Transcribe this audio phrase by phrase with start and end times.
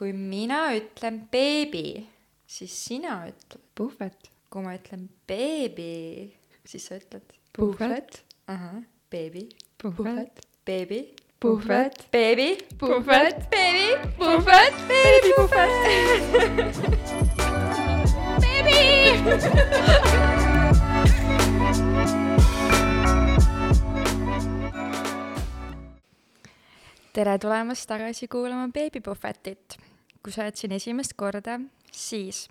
[0.00, 2.08] kui mina ütlen beebi,
[2.48, 3.60] siis sina ütled.
[3.76, 4.30] puhvet.
[4.48, 6.32] kui ma ütlen beebi,
[6.64, 7.34] siis sa ütled.
[7.52, 8.22] puhvet.
[8.48, 8.80] ahah,
[9.12, 10.40] beebi, puhvet.
[10.64, 11.02] beebi,
[11.36, 12.08] puhvet.
[12.14, 12.48] beebi,
[12.80, 13.44] puhvet.
[13.52, 14.74] beebi, puhvet.
[14.88, 16.80] beebi, puhvet.
[27.12, 29.89] tere tulemast tagasi kuulama Beebipuhvetit.
[30.22, 31.60] Kui sa oled siin esimest korda,
[31.92, 32.48] siis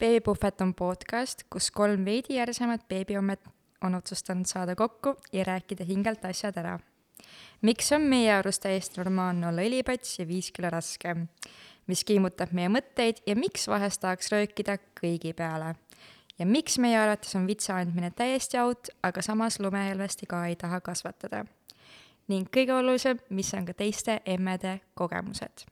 [0.00, 3.40] Beebipuhvet on podcast, kus kolm veidi järsemat beebiomet
[3.84, 6.78] on otsustanud saada kokku ja rääkida hingelt asjad ära.
[7.62, 11.26] miks on meie arust täiesti normaalne olla õlipats ja viis kilo raskem?
[11.86, 15.74] mis kiimutab meie mõtteid ja miks vahest tahaks röökida kõigi peale?
[16.38, 20.80] ja miks meie arvates on vitsa andmine täiesti out, aga samas lumehelvesti ka ei taha
[20.80, 21.44] kasvatada?
[22.28, 25.66] ning kõige olulisem, mis on ka teiste emmede kogemused.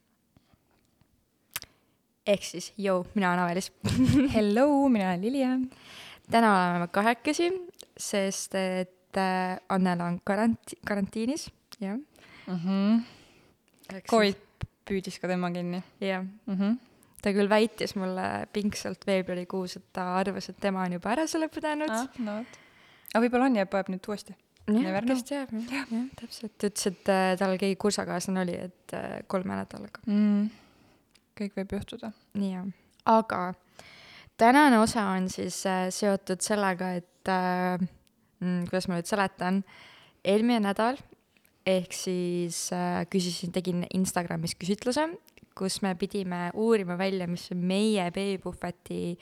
[2.29, 3.71] Ehk siis, jõu, mina olen Avelis.
[4.37, 5.53] Hello, mina olen Lilia.
[6.31, 7.51] täna oleme kahekesi,
[7.97, 11.49] sest et äh, Annela on karant-, karantiinis,
[11.81, 11.97] jah.
[12.47, 12.59] mm.
[12.65, 14.03] -hmm.
[14.11, 14.45] Covid
[14.89, 16.57] püüdis ka tema kinni jah, mm.
[16.57, 16.77] -hmm.
[17.23, 21.49] ta küll väitis mulle pingsalt veebruarikuus, et ta arvas, et tema on juba ära selle
[21.49, 22.07] põdenud ah,.
[22.19, 22.61] no vot.
[23.15, 24.37] aga võib-olla on ja põeb nüüd uuesti.
[24.69, 29.21] jah kes teab, jah, täpselt, ta ütles, et äh, tal keegi kursakaaslane oli, et äh,
[29.27, 30.68] kolme nädalaga, mm..
[31.39, 32.13] Kõik võib juhtuda.
[32.43, 32.67] jah.
[33.07, 33.43] aga
[34.39, 37.79] tänane osa on siis äh, seotud sellega, et äh,
[38.41, 39.63] mm, kuidas ma nüüd seletan,
[40.25, 41.01] eelmine nädal
[41.69, 45.09] ehk siis äh, küsisin, tegin Instagramis küsitluse,
[45.59, 49.19] kus me pidime uurima välja, mis on meie beebipuhveti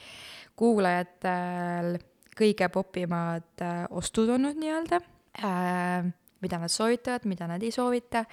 [0.58, 1.96] kuulajatel
[2.36, 5.00] kõige popimad äh, ostud olnud nii-öelda
[5.40, 6.12] äh,,
[6.44, 8.26] mida nad soovitavad, mida nad ei soovita.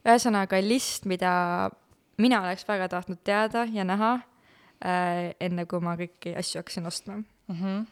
[0.00, 1.68] ühesõnaga list, mida
[2.20, 4.14] mina oleks väga tahtnud teada ja näha
[4.84, 7.86] äh,, enne kui ma kõiki asju hakkasin ostma Mm -hmm.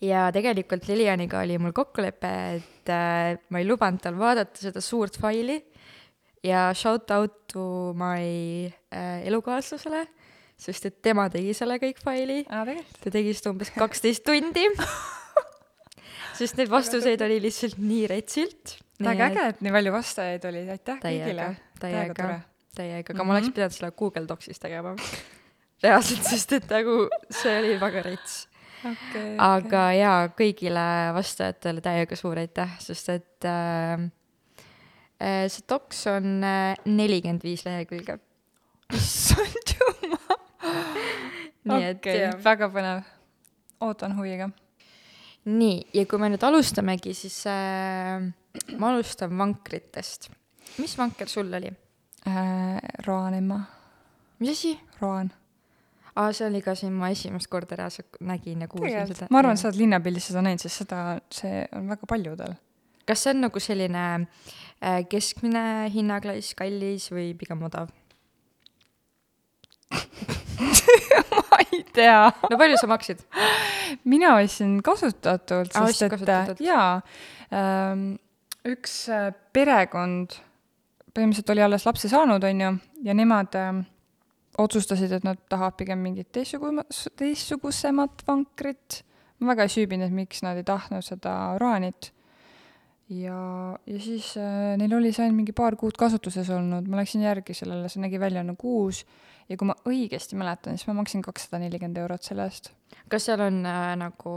[0.00, 5.16] ja tegelikult Lilianiga oli mul kokkulepe, et äh, ma ei lubanud tal vaadata seda suurt
[5.20, 5.64] faili
[6.44, 10.06] ja shout out to my äh, elukaaslasele,
[10.56, 13.00] sest et tema tegi selle kõik faili, tegelikult?
[13.04, 14.66] ta tegi seda umbes kaksteist tundi.
[16.40, 18.78] sest neid vastuseid oli lihtsalt nii retsilt.
[19.00, 21.50] väga äge, et nii palju vastajaid oli, aitäh kõigile.,
[21.80, 22.40] täiega,
[22.76, 23.36] täiega, aga ma Mhm.
[23.36, 24.94] oleks pidanud selle Google Docsis tegema.
[25.82, 28.46] reaalselt, sest et nagu see oli väga rets
[28.84, 30.86] okei, aga jaa, kõigile
[31.16, 34.06] vastajatele täiega suur aitäh, sest et äh,
[35.20, 36.40] äh, see doks on
[36.84, 38.18] nelikümmend viis lehekülge.
[38.92, 40.40] issand jumal.
[41.64, 42.36] nii et okei, jah.
[42.44, 43.04] väga põnev.
[43.80, 44.50] ootan huviga.
[45.48, 48.20] nii, ja kui me nüüd alustamegi, siis äh,
[48.76, 50.30] ma alustan vankritest.
[50.78, 51.72] mis vanker sul oli?
[52.26, 53.60] Äh, Roan emma,
[54.38, 54.74] mis asi?
[55.00, 55.30] Roan.
[56.16, 59.56] aa, see oli ka siin, ma esimest korda reaalselt nägin ja kuulsin seda ma arvan,
[59.56, 60.98] et sa oled linnapildis seda näinud, sest seda,
[61.32, 62.52] see on väga paljudel.
[63.08, 65.64] kas see on nagu selline äh, keskmine
[65.94, 67.88] hinnaklass, kallis või pigem odav?
[71.40, 72.20] ma ei tea.
[72.50, 73.24] no palju sa maksid?
[74.04, 77.00] mina ostsin kasutatult, sest et jaa
[77.48, 78.12] ähm,,
[78.68, 80.36] üks äh, perekond
[81.14, 82.70] põhimõtteliselt oli alles lapse saanud, onju,
[83.06, 83.82] ja nemad ähm,
[84.58, 89.04] otsustasid, et nad tahavad pigem mingit teistsugumas, teistsugusemat vankrit.
[89.40, 92.12] ma väga ei süübinud, et miks nad ei tahtnud seda Roanit.
[93.08, 93.40] ja,
[93.86, 97.54] ja siis äh, neil oli see ainult mingi paar kuud kasutuses olnud, ma läksin järgi
[97.54, 99.04] sellele, see nägi välja nagu uus
[99.48, 102.70] ja kui ma õigesti mäletan, siis ma maksin kakssada nelikümmend eurot selle eest
[103.10, 104.34] kas seal on äh, nagu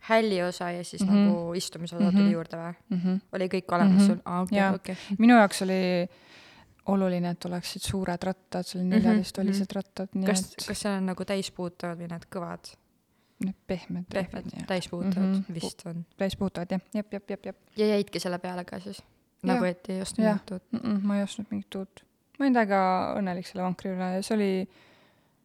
[0.00, 1.08] hälliosa ja siis mm.
[1.08, 1.28] -hmm.
[1.28, 2.12] nagu istumisosa mm -hmm.
[2.12, 2.22] Mhm.
[2.22, 2.74] tuli juurde või?
[2.88, 3.00] mm.
[3.04, 3.20] -hmm.
[3.32, 4.06] oli kõik olemas Mhm.
[4.06, 4.16] sul?
[4.24, 4.96] aa, okei, okei.
[5.18, 6.08] minu jaoks oli
[6.86, 10.94] oluline, et oleksid suured rattad, see oli Mhm, neljateisttolised rattad, nii kas, et kas seal
[10.96, 12.70] on nagu täispuutavad või need kõvad,
[13.44, 14.04] need pehmed.
[14.14, 15.44] pehmed, täispuutavad mm.
[15.48, 15.54] -hmm.
[15.54, 16.06] vist on?
[16.16, 19.02] täispuutavad jah, jep, jep, jep, jep ja jäidki selle peale ka siis?
[19.42, 20.62] nagu, et ei ostnud mingit uut?
[20.72, 20.78] mm.
[20.78, 22.04] -mm, ma ei ostnud mingit uut.
[22.38, 22.80] ma olin täiega
[23.18, 24.68] õnnelik selle vankri üle ja see oli,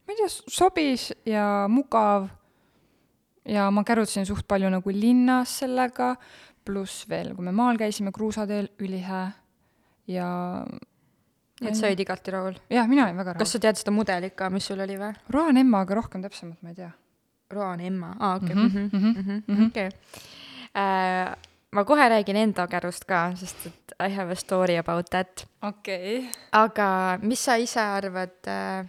[0.07, 2.27] ma ei tea, sobis ja mugav.
[3.45, 6.15] Ja ma kärutasin suht palju nagu linnas sellega,
[6.65, 9.31] pluss veel, kui me maal käisime kruusateel, ülihää
[10.07, 10.27] ja
[11.61, 12.57] nii et sa olid igati rahul?
[12.71, 13.51] jah, mina olin väga rahul kas.
[13.55, 15.13] sa tead seda mudelit ka, mis sul oli või?
[15.35, 16.91] Roan emma, aga rohkem täpsemalt ma ei tea.
[17.53, 19.65] Roan Emma, aa okei, Mhm, mhm, mhm.
[19.67, 19.89] okei.
[21.71, 25.45] ma kohe räägin enda kärust ka, sest et I have a story about that.
[25.61, 26.29] okei okay..
[26.51, 28.85] aga mis sa ise arvad äh,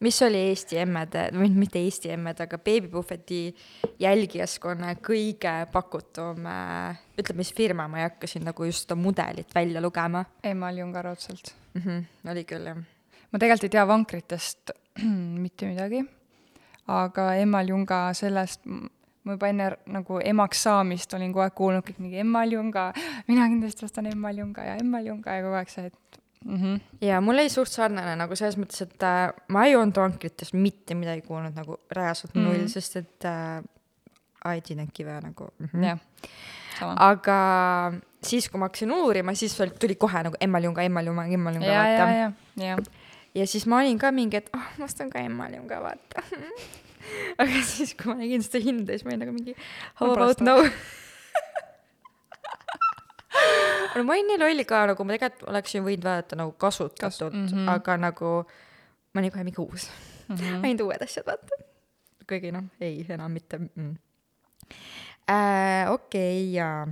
[0.00, 3.40] mis oli Eesti emmede, või mitte Eesti emmede, aga beebipuhveti
[4.00, 9.54] jälgijaskonna kõige pakutum äh, ütleme siis firma, ma ei hakka siin nagu just seda mudelit
[9.54, 11.54] välja lugema Emal Junga raudselt.
[11.74, 11.82] mm.
[11.82, 12.76] -hmm, oli küll, jah.
[13.32, 14.70] ma tegelikult ei tea vankritest
[15.44, 16.04] mitte midagi,
[16.86, 18.64] aga Emal Junga sellest,
[19.24, 22.92] ma juba enne nagu emaks saamist olin kogu aeg kuulnud kõik mingi Emal Junga,
[23.26, 26.07] mina kindlasti ostan Emal Junga ja Emal Junga ja kogu aeg see, et
[26.44, 30.54] mhmh, ja mul oli suht sarnane nagu selles mõttes, et äh, ma ei olnud vankritest
[30.54, 32.44] mitte midagi kuulnud nagu reaalselt Mhm.
[32.44, 33.62] null mm., sest et äh,
[34.46, 35.98] I didn't give a nagu mm -hmm.
[36.78, 36.94] sama.
[37.10, 37.38] aga
[38.22, 41.54] siis, kui ma hakkasin uurima, siis oli- tuli kohe nagu Emmal Junga, Emmal Junga, Emmal
[41.54, 42.64] Junga, ja, ja, vaata.
[42.64, 42.76] ja,
[43.34, 46.22] ja, siis ma olin ka mingi, et ah oh,, ma ostan ka Emmal Junga, vaata.
[47.38, 49.54] aga siis, kui ma nägin seda hinda, siis ma olin nagu mingi
[50.00, 50.56] how about no.
[53.96, 57.22] No ma olin nii loll ka, nagu ma tegelikult oleksin võinud vaadata nagu kasutatud Kas-
[57.32, 57.68] mm, mhm.
[57.74, 58.30] aga nagu
[59.14, 59.88] ma olin kohe mingi uus
[60.28, 60.64] Mhm.
[60.64, 61.56] ainult uued asjad, vaata.
[62.28, 63.94] kuigi noh, ei, enam mitte mm.
[65.30, 65.88] äh,.
[65.90, 66.86] okei okay,, jaa.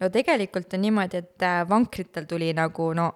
[0.00, 3.06] no tegelikult on niimoodi, et äh, vankritel tuli nagu no,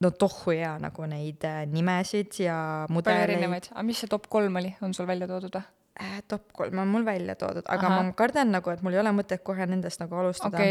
[0.00, 2.56] no tohu hea nagu neid äh, nimesid ja
[2.86, 3.30] palju mudeleid.
[3.30, 5.66] erinevaid, aga mis see top kolm oli, on sul välja toodud või?
[6.02, 7.86] Äh, top kolm on mul välja toodud, aga.
[7.90, 8.02] Aha.
[8.02, 10.62] ma kardan nagu, et mul ei ole mõtet kohe nendest nagu alustada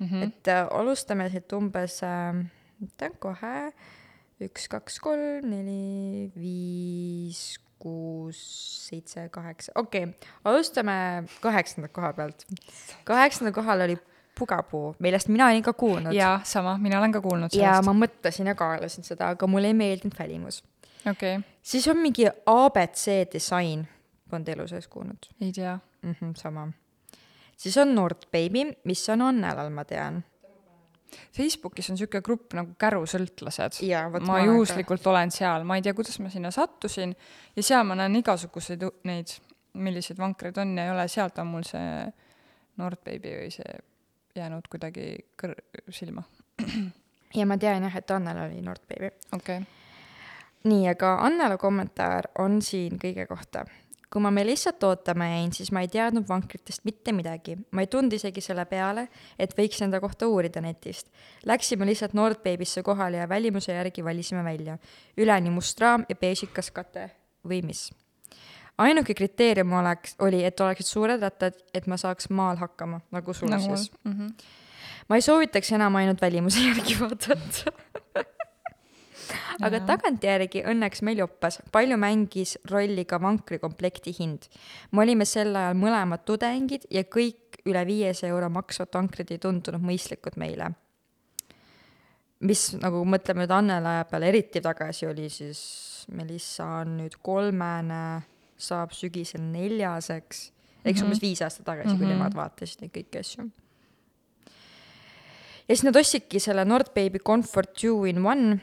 [0.00, 0.06] okei.
[0.06, 0.22] Mhm.
[0.22, 2.44] et äh, alustame siit umbes äh,,
[2.82, 3.72] ütlen kohe,
[4.40, 8.40] üks, kaks, kolm, neli, viis, kuus,
[8.88, 12.44] seitse, kaheksa, okei okay., alustame kaheksanda koha pealt.
[13.04, 13.96] kaheksandal kohal oli
[14.38, 16.12] pugapuu, millest mina olin ka kuulnud.
[16.12, 17.88] jaa, sama, mina olen ka kuulnud ja sellest.
[17.88, 20.62] ma mõtlesin ja kaalusin seda, aga mulle ei meeldinud välimus.
[21.10, 23.88] okei, siis on mingi abc disain,
[24.30, 25.78] polnud elu sees kuulnud ei tea.
[26.02, 26.14] mm.
[26.20, 26.68] -hmm, sama.
[27.60, 30.22] Siis on Nord Baby, mis on Annelal, ma tean.
[31.34, 33.80] Facebookis on niisugune grupp nagu Kärusõltlased.
[33.82, 34.52] Ma ma olen ka.
[34.52, 37.14] juhuslikult olen seal, ma ei tea, kuidas ma sinna sattusin
[37.56, 39.34] ja seal ma näen igasuguseid neid,
[39.74, 42.06] milliseid vankreid on ja ei ole, sealt on mul see
[42.80, 43.74] Nordbaby või see
[44.38, 45.10] jäänud kuidagi
[45.42, 45.58] kõr-,
[45.94, 46.22] silma.
[47.38, 49.10] ja ma tean jah, et Annel oli Nord Baby.
[49.34, 49.66] okei okay..
[50.70, 53.66] nii, aga Annela kommentaar on siin kõige kohta.
[54.10, 57.56] Kui ma Melissat ootama jäin, siis ma ei teadnud vankritest mitte midagi.
[57.70, 59.06] ma ei tulnud isegi selle peale,
[59.38, 61.08] et võiks enda kohta uurida netist.
[61.46, 64.78] Läksime lihtsalt Nordbabysse kohale ja välimuse järgi valisime välja.
[65.16, 67.10] üleni must raam ja beežikas kate
[67.46, 67.90] või mis.
[68.78, 73.48] ainuke kriteerium oleks, oli, et oleksid suured rattad, et ma saaks maal hakkama, nagu sul
[73.48, 73.90] nagu siis.
[74.04, 74.34] mm -hmm.
[75.08, 77.72] ma ei soovitaks enam ainult välimuse järgi vaadata.
[79.60, 84.48] aga tagantjärgi õnneks meil joppas, palju mängis rolli ka vankrikomplekti hind.
[84.92, 89.82] me olime sel ajal mõlemad tudengid ja kõik üle viiesaja euro maksvad vankrid ei tundunud
[89.82, 90.72] mõistlikud meile.
[92.40, 98.22] mis nagu mõtleme nüüd Annele aja peale eriti tagasi, oli siis Melissa on nüüd kolmene,
[98.56, 100.50] saab sügisel neljaseks,
[100.84, 101.04] eks Mhm.
[101.04, 102.16] umbes viis aastat tagasi, kui Mhm.
[102.16, 103.50] nemad vaatasid neid kõiki asju
[105.70, 108.58] ja siis nad ostsidki selle Nordbaby Comfort Two in One,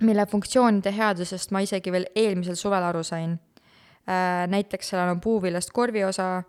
[0.00, 3.38] mille funktsioonide headusest ma isegi veel eelmisel suvel aru sain.
[4.48, 6.42] näiteks sellel on puuvillast korviosa,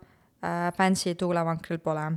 [0.76, 2.12] fancy tuulevankril pole.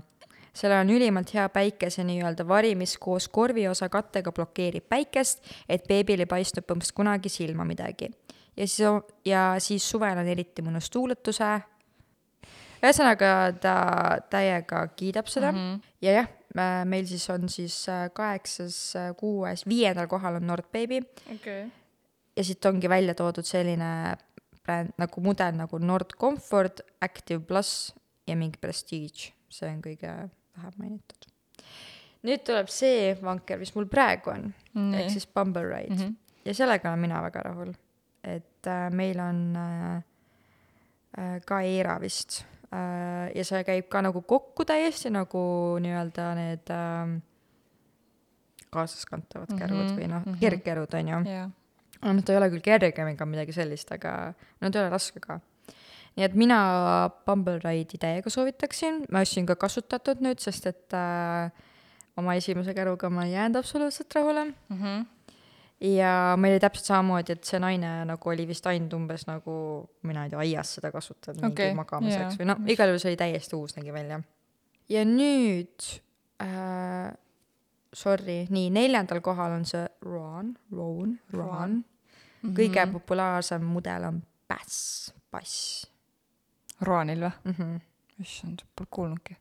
[0.53, 6.19] sellel on ülimalt hea päikese nii-öelda vari, mis koos korviosa kattega blokeerib päikest, et beebil
[6.19, 8.11] ei paistnud põhimõtteliselt kunagi silma midagi.
[8.57, 8.79] ja siis,
[9.25, 11.59] ja siis suvel on eriti mõnus tuuletuse.
[12.83, 13.75] ühesõnaga ta
[14.29, 15.57] täiega kiidab seda mm.
[15.57, 15.81] -hmm.
[16.01, 16.27] ja jah,
[16.85, 18.77] meil siis on siis äh, kaheksas,
[19.17, 20.99] kuues, viiendal kohal on Nordbaby
[21.35, 21.65] okei.
[22.37, 23.89] ja siit ongi välja toodud selline
[24.63, 27.91] bränd nagu mudel nagu Nord Comfort, Active pluss
[28.27, 30.13] ja mingi Prestige, see on kõige
[30.55, 31.27] vähem mainitud.
[32.23, 34.49] nüüd tuleb see vanker, mis mul praegu on,
[34.95, 35.99] ehk siis Bumble Ride mm.
[35.99, 36.15] -hmm.
[36.45, 37.73] ja sellega olen mina väga rahul,
[38.23, 39.95] et äh, meil on äh,
[41.17, 42.53] äh, ka Eera vist äh,
[43.35, 45.43] ja see käib ka nagu kokku täiesti nagu
[45.83, 47.13] nii-öelda need äh,
[48.73, 51.49] kaasaskantavad Mhm, kärud või noh mhm., kergkärud on ju jaa.
[52.03, 55.21] noh, ta ei ole küll kergem ega midagi sellist, aga no ta ei ole raske
[55.23, 55.39] ka.
[56.17, 56.57] nii et mina
[57.25, 61.49] Bumble Ride'i täiega soovitaksin, ma ostsin ka kasutatud nüüd, sest et äh,
[62.17, 64.53] oma esimese käruga ma ei jäänud absoluutselt rahule.
[64.69, 65.05] Mhm.
[65.81, 69.55] Ja meil oli täpselt samamoodi, et see naine nagu oli vist ainult umbes nagu,
[70.07, 72.39] mina ei tea, aias seda kasutanud mingi Okei, magamiseks jaa.
[72.39, 74.19] või noh, igal juhul see oli täiesti uus, nägi välja.
[74.89, 75.87] ja nüüd
[76.43, 77.09] äh,,
[77.93, 81.81] sorry, nii neljandal kohal on see Roan, Roan, Roan.
[82.43, 85.87] kõige populaarsem mudel on Bass, Bass
[86.83, 87.31] Roanil või?
[87.43, 87.53] mm.
[87.57, 87.79] -hmm.
[88.21, 89.37] issand, pole kuulnudki.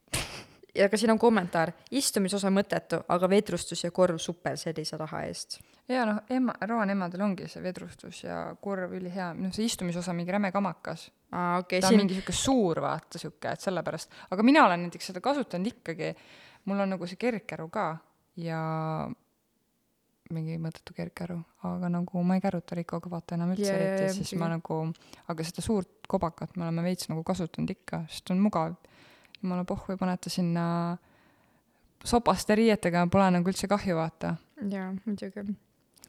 [0.75, 5.59] Ja ka siin on kommentaar, istumisosa mõttetu, aga vedrustus ja korv super sellise raha eest.
[5.89, 10.33] ja noh, ema, Roan emadel ongi see vedrustus ja korv ülihea, noh see istumisosa mingi
[10.33, 11.11] räme kamakas.
[11.31, 14.67] aa, okei ta okay,, on siin mingi sihuke suur vaata sihuke, et sellepärast, aga mina
[14.67, 16.15] olen näiteks seda kasutanud ikkagi,
[16.71, 17.91] mul on nagu see kergkäru ka
[18.41, 18.63] ja
[20.33, 21.37] mingi mõttetu kergkäru,
[21.69, 24.41] aga nagu ma ei käruta Rikoga vaata enam üldse eriti, jaa, siis muidugi.
[24.41, 24.79] ma nagu,
[25.35, 28.79] aga seda suurt kobakat me oleme veits nagu kasutanud ikka, sest on mugav.
[29.43, 30.97] Jumala pohhu ei paneta sinna
[32.05, 34.37] sopaste riietega, pole nagu üldse kahju, vaata.
[34.71, 35.55] jaa, muidugi.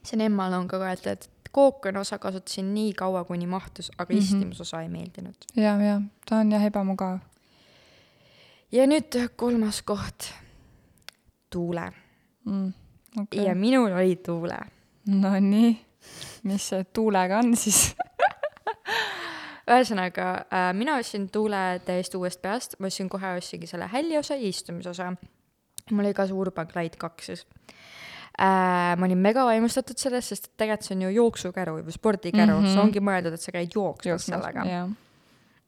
[0.04, 4.20] siin emmal on ka ka, et, kookone osa kasutasin nii kaua, kuni mahtus, aga mm.
[4.20, 4.24] -hmm.
[4.24, 5.36] istimisosa ei meeldinud.
[5.56, 7.20] ja, ja ta on jah ebamugav.
[8.72, 10.34] ja nüüd kolmas koht,
[11.50, 11.92] tuule
[12.46, 12.74] mm,.
[13.22, 13.46] Okay.
[13.46, 14.58] ja minul oli tuule.
[15.06, 15.86] Nonii,
[16.44, 17.96] mis see tuulega on siis
[19.70, 24.50] ühesõnaga äh, mina ostsin tuule täiesti uuest peast, ma ostsin kohe, ostsingi selle hälliosa ja
[24.50, 25.14] istumisosa.
[25.92, 27.46] mul oli ka see Urban Glide kaks siis
[28.40, 32.52] äh, ma olin mega vaimustatud sellest, sest et tegelikult see on ju jooksukäru või spordikäru
[32.52, 32.66] mm, Mhm.
[32.66, 32.74] -hmm.
[32.74, 34.90] see ongi mõeldud, et sa käid jooksmas sellega jah,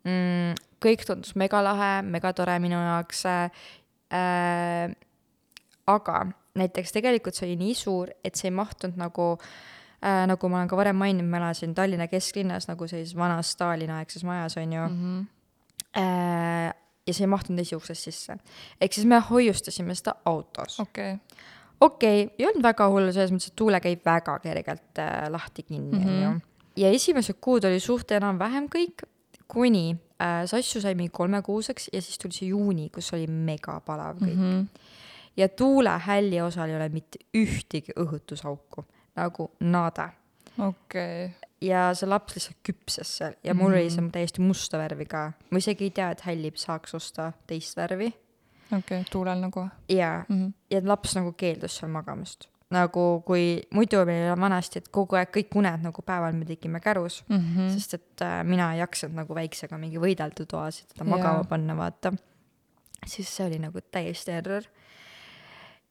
[0.04, 0.56] mm,.
[0.84, 4.92] kõik tundus mega lahe, mega tore minu jaoks äh,.
[5.88, 6.26] aga
[6.56, 9.48] näiteks tegelikult see oli nii suur, et see ei mahtunud nagu äh,
[10.28, 14.58] nagu ma olen ka varem maininud, ma elasin Tallinna kesklinnas nagu sellises vanas Stalini-aegses majas,
[14.58, 15.20] on ju Mhm.
[15.98, 16.74] äh,.
[17.08, 18.38] ja see ei mahtunud esiuksest sisse.
[18.82, 21.18] ehk siis me hoiustasime seda autos okei,
[21.82, 25.64] okei okay,, ei olnud väga hullu selles mõttes, et tuule käib väga kergelt äh, lahti
[25.64, 26.10] kinni, Mhm.
[26.10, 26.42] onju.
[26.78, 29.06] ja esimesed kuud oli suht enam-vähem kõik,
[29.48, 34.36] kuni äh, Sassu sai mingi kolmekuuseks ja siis tuli see juuni, kus oli megapalav kõik
[34.36, 34.62] mm.
[34.62, 34.68] -hmm.
[35.38, 38.84] ja tuule hälli osal ei ole mitte ühtegi õhutusauku,
[39.16, 40.10] nagu nada.
[40.58, 41.32] okei,
[41.62, 45.32] ja see laps lihtsalt küpses seal ja mul mm oli see täiesti musta värvi ka.
[45.50, 48.14] ma isegi ei tea, et hälli saaks osta teist värvi
[48.78, 50.46] okei, tuulel nagu ja mm.
[50.46, 50.54] -hmm.
[50.70, 52.50] ja laps nagu keeldus seal magamast.
[52.70, 56.80] nagu kui muidu meil oli vanasti, et kogu aeg kõik uned nagu päeval me tegime
[56.80, 57.74] kärus Mm mm., -hmm.
[57.74, 61.18] sest et äh, mina ei jaksanud nagu väiksega mingi võidelda toas, et teda Jaa.
[61.18, 62.14] magama panna, vaata.
[63.08, 64.64] siis see oli nagu täiesti error.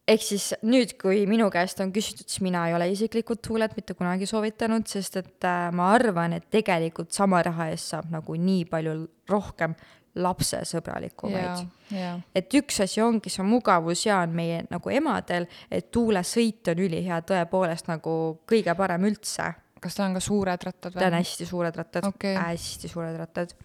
[0.09, 3.97] Ehk siis nüüd, kui minu käest on küsitud, siis mina ei ole isiklikult tuulet mitte
[3.97, 8.65] kunagi soovitanud, sest et äh, ma arvan, et tegelikult sama raha eest saab nagu nii
[8.71, 8.97] palju
[9.31, 9.77] rohkem
[10.15, 15.91] lapsesõbralikumaid ja, ja et üks asi ongi see mugavus ja on meie nagu emadel, et
[15.95, 18.15] tuulesõit on ülihea, tõepoolest nagu
[18.51, 19.51] kõige parem üldse.
[19.83, 22.37] kas tal on ka suured rattad ta on hästi suured rattad Okei.
[22.37, 23.57] hästi suured rattad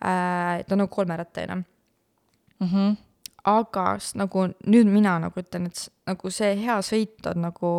[0.00, 0.64] äh,.
[0.64, 2.66] ta on nagu kolmerattaine, mm?
[2.66, 2.96] -hmm.
[3.48, 3.86] Aga
[4.18, 7.72] nagu nüüd mina nagu ütlen, et nagu see hea sõit on nagu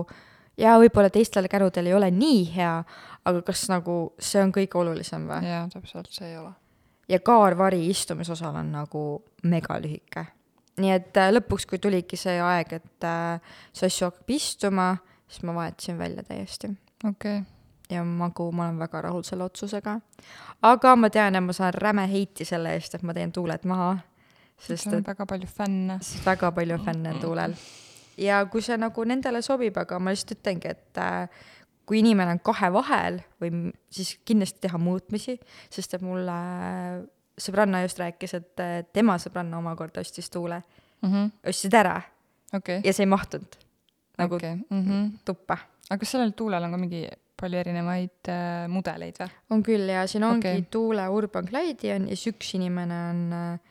[0.59, 2.73] ja võib-olla teistel kärudel ei ole nii hea,
[3.29, 5.43] aga kas nagu see on kõige olulisem või?
[5.47, 6.51] jaa, täpselt, see ei ole.
[7.09, 9.03] ja kaarvari istumisosal on nagu
[9.43, 10.25] megalühike.
[10.79, 14.91] nii et äh, lõpuks, kui tuligi see aeg, et äh, sassu hakkab istuma,
[15.27, 16.73] siis ma vahetasin välja täiesti.
[17.05, 17.47] okei okay.,
[17.89, 19.99] ja nagu ma olen väga rahul selle otsusega.
[20.61, 23.97] aga ma tean, et ma saan räme heiti selle eest, et ma teen tuuled maha,
[24.63, 25.99] sest et väga palju fänne.
[26.01, 27.55] sest väga palju on fänne on tuulel.
[28.17, 31.45] ja kui see nagu nendele sobib, aga ma lihtsalt ütlengi, et äh,
[31.89, 35.39] kui inimene on kahe vahel või siis kindlasti teha muutmisi,
[35.73, 36.99] sest et mulle äh,
[37.39, 40.61] sõbranna just rääkis, et äh, tema sõbranna omakorda ostis tuule,
[41.47, 41.95] ostsid ära
[42.53, 43.57] okei, ja see ei mahtunud
[44.19, 45.09] nagu okei, mhm.
[45.25, 45.57] tuppa.
[45.89, 47.07] aga kas sellel tuulel on ka mingi
[47.39, 49.35] palju erinevaid äh, mudeleid või?
[49.55, 50.65] on küll ja siin ongi okay.
[50.71, 53.68] tuule Urban Glide'i on ja siis üks inimene on äh,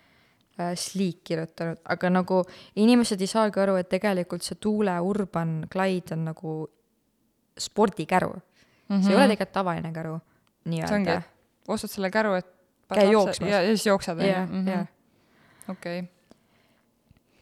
[0.74, 2.42] Sleek kirjutanud, aga nagu
[2.76, 6.54] inimesed ei saagi aru, et tegelikult see tuule Urban Glide on nagu
[7.58, 8.40] spordikäru mm.
[8.90, 9.02] -hmm.
[9.02, 10.18] see ei ole tegelikult tavaline käru
[10.68, 10.70] Mhm.
[10.70, 11.22] nii-öelda.,
[11.68, 12.46] ostad selle käru, et
[12.94, 13.50] Käi jooksmas.
[13.50, 14.86] ja, siis jooksed, jah, onju jah..
[15.68, 16.02] okei.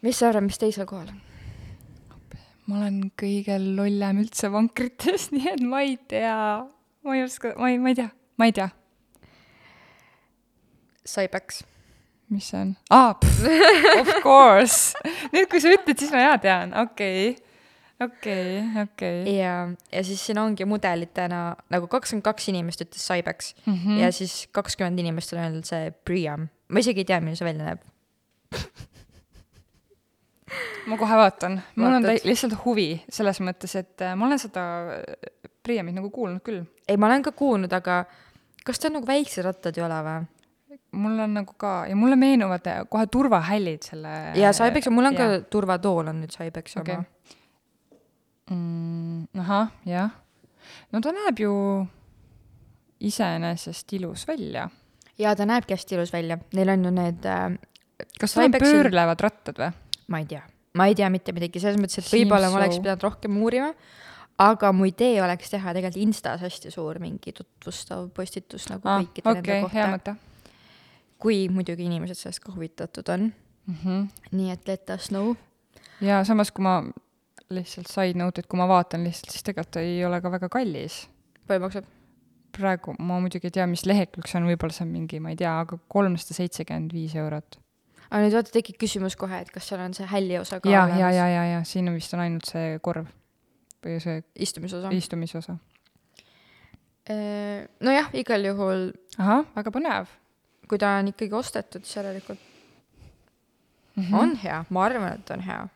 [0.02, 1.20] mis sa arvad, mis teisel kohal on?
[2.66, 6.66] ma olen kõige lollem üldse vankrites, nii et ma ei tea,
[7.04, 8.68] ma ei oska, ma ei, ma ei tea, ma ei tea,
[11.06, 11.62] Cybex.
[12.32, 12.76] Mis see on.
[12.90, 13.10] aa,
[14.00, 14.96] of course.
[15.32, 17.36] nüüd, kui sa ütled, siis ma jaa tean, okei,
[18.02, 18.48] okei,
[18.82, 19.20] okei.
[19.36, 19.54] ja,
[19.92, 21.40] ja siis siin ongi mudelitena
[21.72, 23.78] nagu kakskümmend kaks inimest ütles Cybex mm.
[23.78, 24.02] -hmm.
[24.02, 26.48] ja siis kakskümmend inimest on öelnud see Priam.
[26.68, 27.80] ma isegi ei tea, milline see välja näeb.
[30.90, 34.62] ma kohe vaatan, mul on lihtsalt huvi selles mõttes, et äh, ma olen seda
[35.62, 36.64] Priamit nagu kuulnud küll.
[36.88, 38.04] ei, ma olen ka kuulnud, aga
[38.66, 40.24] kas ta on nagu väiksed rattad ei ole või?
[40.96, 44.14] Mul on nagu ka ja mulle meenuvad äh, kohe turvahällid selle.
[44.38, 45.28] ja Cybex, mul on jaa.
[45.28, 46.94] ka turvatool on nüüd Cybexi Okei.
[46.94, 47.04] oma.
[48.50, 49.40] mm,.
[49.44, 50.10] ahah, jah.
[50.92, 51.52] no ta näeb ju
[53.00, 54.68] iseenesest ilus välja.
[55.18, 57.58] ja ta näebki hästi ilus välja, neil on ju need äh,
[58.20, 59.72] kas sa sul ei on peaks- pöörlevad rattad või?
[60.12, 60.42] ma ei tea,
[60.74, 63.72] ma ei tea mitte midagi, selles mõttes, et võib-olla ma oleks pidanud rohkem uurima,
[64.42, 69.26] aga mu idee oleks teha tegelikult Instas hästi suur mingi tutvustav postitus nagu aa, kõikide
[69.32, 70.16] Ah, okei, nende kohta,
[71.22, 73.32] kui muidugi inimesed sellest ka huvitatud on,
[73.66, 73.74] mm.
[73.82, 74.06] -hmm.
[74.36, 75.34] nii et let us know.
[76.00, 76.82] ja samas, kui ma
[77.50, 80.48] lihtsalt side note, et kui ma vaatan lihtsalt, siis tegelikult ta ei ole ka väga
[80.48, 81.08] kallis.
[81.46, 81.84] palju maksab?
[82.56, 85.36] praegu ma muidugi ei tea, mis lehekülg see on, võib-olla see on mingi, ma ei
[85.36, 87.58] tea, aga kolmsada seitsekümmend viis eurot.
[88.10, 90.86] aga nüüd vaata tekib küsimus kohe, et kas seal on see hälli osa ka ja,
[90.88, 93.08] ja, ja, ja, ja siin on vist on ainult see korv
[93.84, 94.90] või see istumisosa.
[94.90, 95.58] istumisosa.
[97.80, 100.14] nojah, igal juhul, ahah, väga põnev
[100.68, 102.38] kui ta on ikkagi ostetud, siis järelikult
[103.96, 104.02] mm.
[104.02, 104.14] -hmm.
[104.18, 105.68] on hea, ma arvan, et on hea.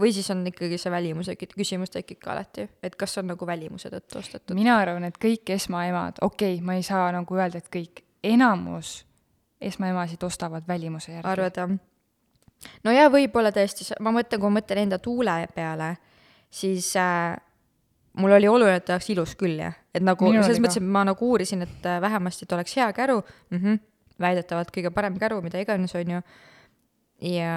[0.00, 3.46] või siis on ikkagi see välimuse kü- küsimus tekib ka alati, et kas on nagu
[3.46, 4.54] välimuse tõttu ostetud.
[4.54, 9.06] mina arvan, et kõik esmaemad, okei okay,, ma ei saa nagu öelda, et kõik, enamus
[9.60, 11.28] esmaemasid ostavad välimuse järgi.
[11.28, 11.70] arvad jah?
[12.84, 15.96] no ja võib-olla tõesti, ma mõtlen, kui ma mõtlen enda tuule peale,
[16.50, 17.36] siis äh,
[18.16, 20.88] mul oli oluline, et ta oleks ilus küll jah, et nagu Minul selles mõttes, et
[20.96, 23.78] ma nagu uurisin, et äh, vähemasti, et oleks hea käru mm, -hmm,
[24.20, 26.20] väidetavalt kõige parem käru, mida iganes, on ju,
[27.20, 27.54] ja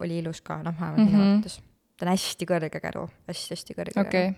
[0.00, 1.30] oli ilus ka, noh, vähemalt minu Mhm.
[1.34, 1.60] arvates.
[1.96, 4.34] ta on hästi kõrge käru hästi,, hästi-hästi kõrge okay.,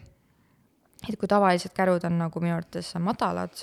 [1.09, 3.55] et kui tavalised kärud on nagu minu arvates madalad,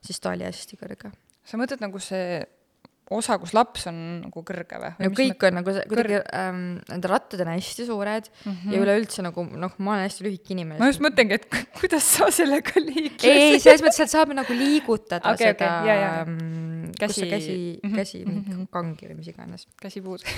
[0.00, 1.12] siis ta oli hästi kõrge.
[1.44, 2.44] sa mõtled nagu see
[3.12, 4.92] osa, kus laps on nagu kõrge või?
[5.04, 8.72] no kõik on nagu kuidagi ähm,, need rattad on hästi suured mm -hmm.
[8.72, 10.78] ja üleüldse nagu noh, ma olen hästi lühike inimene.
[10.80, 13.28] Ma just mõtlengi, et ku- kuidas sa sellega liiklesid.
[13.28, 16.24] ei, ei, selles mõttes, et saab nagu liigutada okay, seda okei, ja, ja.
[16.24, 18.64] mm, Käsi- käsi, mhm, käsi mhm, mingi mhm.
[18.72, 19.68] kangi või mis iganes.
[19.80, 20.20] käsipuud.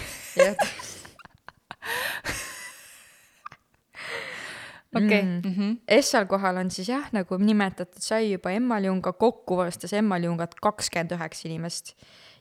[4.97, 5.77] okei Mm.
[5.89, 11.49] Essal kohal on siis jah, nagu nimetatud sai juba Emmaljunga, kokku vastas Emmaljungat kakskümmend üheksa
[11.49, 11.93] inimest.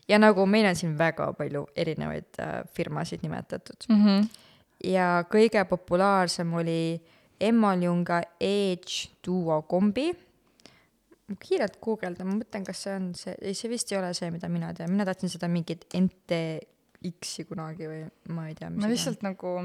[0.08, 3.88] Ja nagu meil on siin väga palju erinevaid äh, firmasid nimetatud.
[3.90, 4.28] Mhm.
[4.84, 7.00] ja kõige populaarsem oli
[7.40, 10.12] Emmaljunga Edge Duo kombi.
[11.42, 14.46] kiirelt guugeldan, ma mõtlen, kas see on see, ei see vist ei ole see, mida
[14.48, 19.56] mina tean, mina tahtsin seda mingit NTX-i kunagi või ma ei tea, ma lihtsalt nagu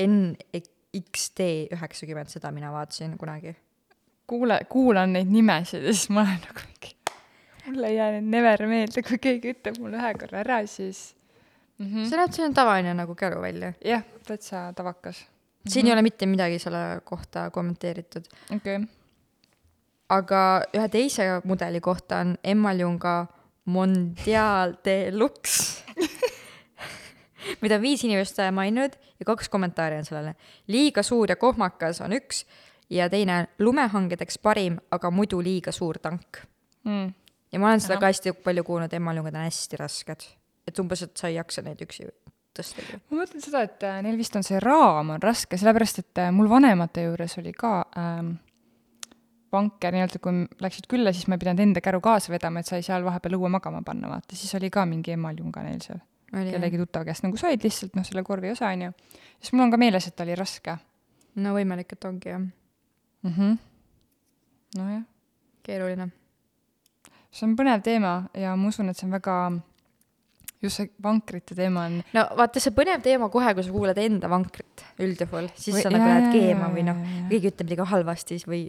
[0.00, 3.52] NXT üheksakümmend, seda mina vaatasin kunagi.
[4.26, 6.96] kuule, kuulan neid nimesid ja siis ma olen nagu mingi,
[7.70, 11.14] mulle ei jää need never meelde, kui keegi ütleb mulle ühe korra ära, siis
[11.78, 12.08] mm -hmm.
[12.08, 13.72] see näeb, see on tavaline nagu käru välja.
[13.84, 15.26] jah, täitsa tavakas.
[15.68, 18.24] siin ei ole mitte midagi selle kohta kommenteeritud,
[18.56, 18.88] okei okay.,
[20.08, 23.26] aga ühe teise mudeli kohta on Emmaljunga
[23.64, 25.84] Mondial Deluxe,
[27.62, 30.34] mida on viis inimest maininud ja kaks kommentaari on sellele.
[30.66, 32.44] liiga suur ja kohmakas on üks
[32.90, 36.42] ja teine on lumehangedeks parim, aga muidu liiga suur tank.
[36.84, 37.12] mm.
[37.52, 38.04] Ja ma olen seda Ahah.
[38.06, 40.28] ka hästi palju kuulnud, Emmaljungad on hästi rasked.
[40.68, 42.06] et umbes, et sa ei jaksa neid üksi
[42.56, 43.00] tõstagi.
[43.10, 46.30] ma mõtlen seda, et äh, neil vist on see raam on raske, sellepärast et äh,
[46.34, 48.34] mul vanemate juures oli ka ähm,
[49.52, 52.84] vanker nii-öelda, kui läksid külla, siis ma ei pidanud enda käru kaasa vedama, et sai
[52.86, 55.98] seal vahepeal õue magama panna, vaata, siis oli ka mingi emaljunga neil seal.
[56.30, 58.92] kellegi tuttava käest nagu said lihtsalt noh, selle korvi osa on ju.
[59.40, 60.76] siis mul on ka meeles, et oli raske
[61.42, 63.34] no võimalik, et ongi jah, mm.
[63.34, 63.58] -hmm.
[64.78, 65.02] nojah,
[65.62, 66.10] keeruline.
[67.30, 69.34] See on põnev teema ja ma usun, et see on väga,
[70.62, 74.28] just see vankrite teema on no vaata, see põnev teema kohe, kui sa kuulad enda
[74.32, 76.98] vankrit üldjuhul, siis Või- sa nagu lähed keema või noh
[77.30, 78.62] keegi ütleb midagi halvasti või,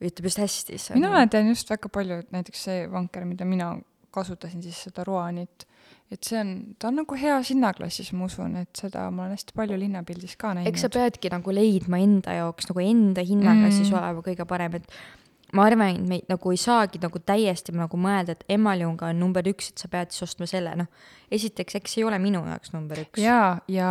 [0.00, 3.24] või ütleb just hästi, siis on mina tean just väga palju, et näiteks see vanker,
[3.28, 3.72] mida mina
[4.14, 5.64] kasutasin siis seda Roanit,
[6.14, 9.56] et see on, ta on nagu hea sinnaklassis, ma usun, et seda ma olen hästi
[9.58, 10.70] palju linnapildis ka näinud.
[10.70, 13.72] eks sa peadki nagu leidma enda jaoks nagu enda hinnaga Mm.
[13.74, 14.86] siis olema kõige parem, et
[15.52, 19.46] ma arvan, et me nagu ei saagi nagu täiesti nagu mõelda, et Emmaljunga on number
[19.50, 20.88] üks, et sa pead siis ostma selle, noh.
[21.30, 23.20] esiteks, eks see ei ole minu jaoks number üks.
[23.22, 23.88] jaa, ja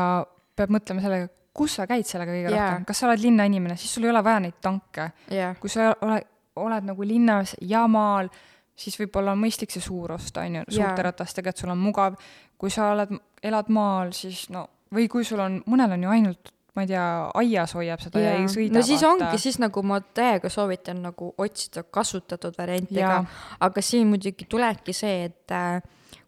[0.57, 2.69] peab mõtlema sellega, kus sa käid sellega kõige Jaa.
[2.69, 5.11] rohkem, kas sa oled linnainimene, siis sul ei ole vaja neid tanke.
[5.33, 6.29] jah, kui sa oled,
[6.63, 8.31] oled nagu linnas ja maal,
[8.75, 11.09] siis võib-olla on mõistlik see suur osta, on ju, suurte Jaa.
[11.09, 12.17] ratastega, et sul on mugav.
[12.57, 13.11] kui sa oled,
[13.43, 17.05] elad maal, siis no, või kui sul on, mõnel on ju ainult, ma ei tea,
[17.37, 18.73] aias hoiab seda ja, ja ei sõida.
[18.79, 23.23] no siis ongi, siis nagu ma täiega soovitan nagu otsida kasutatud variante ka,
[23.59, 25.81] aga siin muidugi tulebki see, et äh,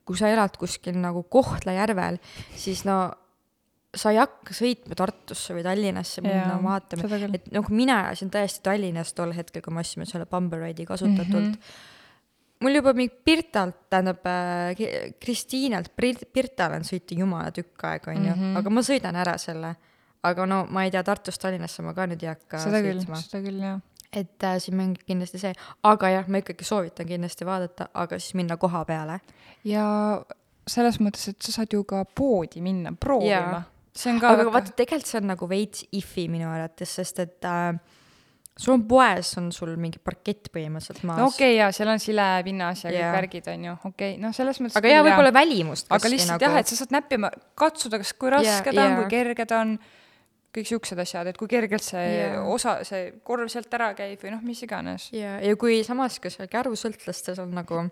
[0.05, 2.19] kui sa elad kuskil nagu Kohtla-Järvel,
[2.55, 3.09] siis no
[3.95, 9.13] sa ei hakka sõitma Tartusse või Tallinnasse minna vaatama, et nagu mina elasin tõesti Tallinnas
[9.15, 11.51] tol hetkel, kui me ostsime selle Bumble Ride'i kasutatult mm.
[11.53, 12.61] -hmm.
[12.61, 18.35] mul juba mingi Pirtalt, tähendab äh, Kristiinalt Pir-, Pirtale on sõita jumala tükk aega, onju,
[18.35, 18.57] Mhm.
[18.57, 19.75] aga ma sõidan ära selle.
[20.29, 23.43] Aga no ma ei tea, Tartust Tallinnasse ma ka nüüd ei hakka seda küll, seda
[23.43, 23.83] küll jah.
[24.11, 25.53] et äh, siin mängib kindlasti see,
[25.85, 29.19] aga jah, ma ikkagi soovitan kindlasti vaadata, aga siis minna koha peale.
[29.67, 29.85] ja
[30.65, 34.73] selles mõttes, et sa saad ju ka poodi minna proovima see on ka aga vaata,
[34.75, 37.77] tegelikult see on nagu veits if'i minu arvates, sest et äh,
[38.59, 42.01] sul on poes, on sul mingi parkett põhimõtteliselt maas no okei okay,, jaa, seal on
[42.03, 45.91] silepinnas ja kõik värgid, on ju, okei okay., noh, selles mõttes aga jaa, võib-olla välimust
[45.95, 48.99] aga lihtsalt jah, et sa saad näppima, katsuda, kas, kui raske Jaa, ta on, jaa.
[49.01, 49.77] kui kerge ta on,
[50.55, 52.43] kõik siuksed asjad, et kui kergelt see Jaa.
[52.51, 55.09] osa, see korv sealt ära käib või noh, mis iganes.
[55.15, 57.87] ja, ja kui samas ka seal kärusõltlastes on nagu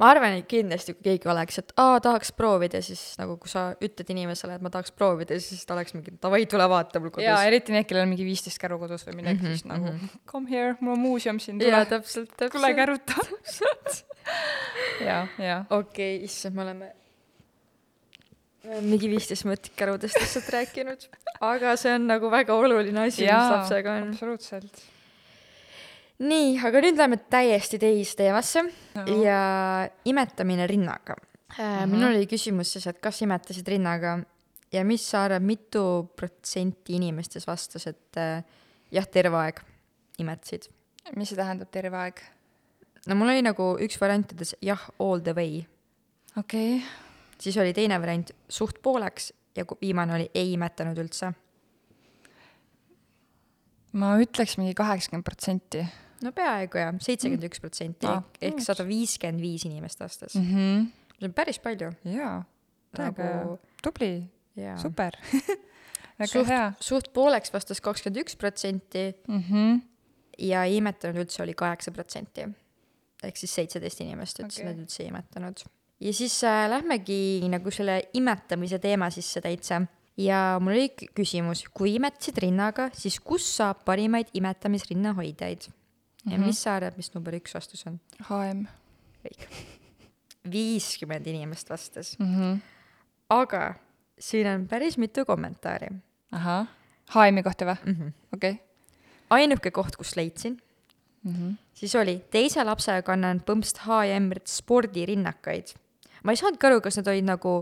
[0.00, 3.68] ma arvan, et kindlasti kui keegi oleks, et aa, tahaks proovida, siis nagu kui sa
[3.76, 7.26] ütled inimesele, et ma tahaks proovida, siis ta oleks mingi davai, tule vaata mul kodus.
[7.28, 9.68] jaa, eriti need, kellel on mingi viisteist käru kodus või midagi mm, Mhm, -hmm, siis
[9.68, 10.24] nagu mhm.
[10.26, 13.14] come here, mul on muuseum siin, tule, tule käruta.
[15.08, 15.64] jaa, jaa.
[15.70, 16.92] okei okay,, issand, me oleme
[18.62, 21.06] mingi viisteist minutit kärudest lihtsalt rääkinud,
[21.42, 24.10] aga see on nagu väga oluline asi, mis lapsega on.
[24.12, 24.82] absoluutselt.
[26.22, 29.06] nii, aga nüüd läheme täiesti teise teemasse No.
[29.24, 31.16] ja imetamine rinnaga
[31.58, 31.86] äh,.
[31.86, 31.94] Mhm.
[31.94, 34.18] minul oli küsimus siis, et kas imetasid rinnaga
[34.72, 35.84] ja mis sa arvad, mitu
[36.16, 38.44] protsenti inimestest vastas, et äh,
[38.92, 39.62] jah, terve aeg
[40.22, 40.68] imetasid?
[41.16, 42.20] mis see tähendab terve aeg?
[43.08, 45.64] no mul oli nagu üks variantides jah, all the way,
[46.36, 47.10] okei okay.,
[47.42, 51.32] siis oli teine variant suht pooleks ja viimane oli ei imetanud üldse.
[53.92, 55.82] ma ütleks mingi kaheksakümmend protsenti.
[56.24, 58.64] no peaaegu jah, seitsekümmend üks protsenti Ah, ehk mm.
[58.64, 60.36] sada viiskümmend viis inimest vastas.
[60.38, 60.88] Mhm.
[61.18, 61.92] see on päris palju.
[62.08, 62.38] jaa,
[62.96, 64.14] täiega nagu tubli,
[64.80, 65.18] super.
[66.22, 69.82] väga suht hea., suht pooleks vastas kakskümmend üks protsenti Mhm.
[70.38, 72.48] ja ei imetanud üldse oli kaheksa protsenti.
[73.22, 75.66] ehk siis seitseteist inimest ütles okay., et nad üldse ei imetanud.
[76.02, 79.82] Ja siis äh, lähmegi nagu selle imetamise teema sisse täitsa.
[80.18, 85.68] ja mul oli küsimus, kui imetasid rinnaga, siis kus saab parimaid imetamisrinnahoidjaid?
[86.26, 86.46] ja Mhm.
[86.46, 88.00] mis sa arvad, mis number üks vastus on?
[88.28, 88.66] HM
[90.52, 92.26] viiskümmend inimest vastas, mm.
[92.36, 92.58] -hmm.
[93.30, 93.74] aga
[94.18, 95.86] siin on päris mitu kommentaari
[96.32, 96.66] ahah,
[97.14, 97.76] HM-i kohta või?
[97.84, 97.94] mm.
[97.94, 98.12] -hmm.
[98.34, 98.60] okei.
[99.30, 100.58] ainuke koht, kus leidsin,
[101.24, 101.50] Mhm.
[101.74, 105.66] siis oli teise lapsega kannan põmpst H&M spordirinnakaid.
[106.24, 107.54] Ma ei saanudki aru, kas need olid nagu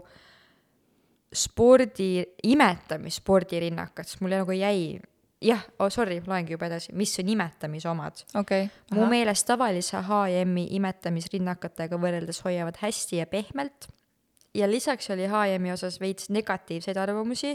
[1.30, 4.98] spordi, imetamisspordirinnakad, sest mul nagu jäi,
[5.44, 8.24] jah oh,, sorry, loengi juba edasi, mis on imetamise omad.
[8.34, 8.66] okei.
[8.96, 13.88] mu meelest tavalise H&M-i imetamisrinnakatega võrreldes hoiavad hästi ja pehmelt
[14.54, 17.54] ja lisaks oli H&M-i osas veits negatiivseid arvamusi,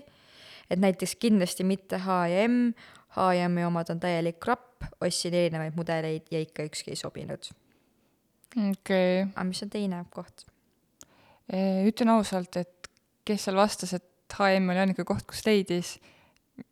[0.69, 2.71] et näiteks kindlasti mitte H&M,
[3.15, 7.51] H&M-i omad on täielik krapp, ostsin erinevaid mudeleid ja ikka ükski ei sobinud.
[8.55, 9.27] okei.
[9.33, 10.47] aga mis on teine koht?
[11.51, 12.89] Ütlen ausalt, et
[13.25, 15.95] kes seal vastas, et HM oli ainuke koht, kus leidis,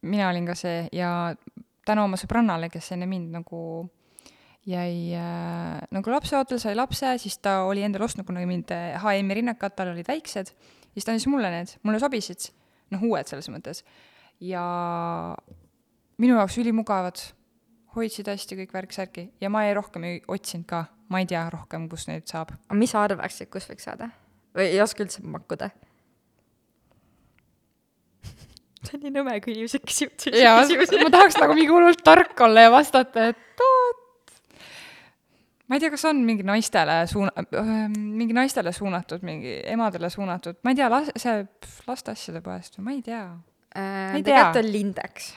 [0.02, 1.34] mina olin ka see ja
[1.86, 3.60] tänu oma sõbrannale, kes enne mind nagu
[4.70, 9.76] jäi äh, nagu lapseootel, sai lapse, siis ta oli endale ostnud kunagi mind HM-i rinnakad,
[9.76, 10.54] tal olid väiksed,
[10.94, 12.50] siis ta andis mulle need, mulle sobisid,
[12.96, 13.84] noh, uued selles mõttes.
[14.44, 14.64] ja
[16.22, 17.20] minu jaoks ülimugavad,
[17.96, 21.90] hoidsid hästi kõik värk-särki ja ma ei rohkem ei otsinud ka, ma ei tea rohkem,
[21.92, 22.56] kus neid saab.
[22.56, 24.10] aga mis sa arvaksid, kus võiks saada?
[24.56, 25.70] Või ei oska üldse pakkuda?
[28.86, 31.04] see on nii nõme, kui inimesed küsivad selliseid küsimusi.
[31.04, 34.36] ma tahaks nagu mingi hullult tark olla ja vastata, et oot.
[35.68, 37.48] ma ei tea, kas on mingi naistele suuna-,
[37.94, 42.90] mingi naistele suunatud, mingi emadele suunatud, ma ei tea, las-, see pff, lasteasjade poest või
[42.90, 43.26] ma ei tea.
[43.74, 45.32] Äh, tegelikult on Lindex,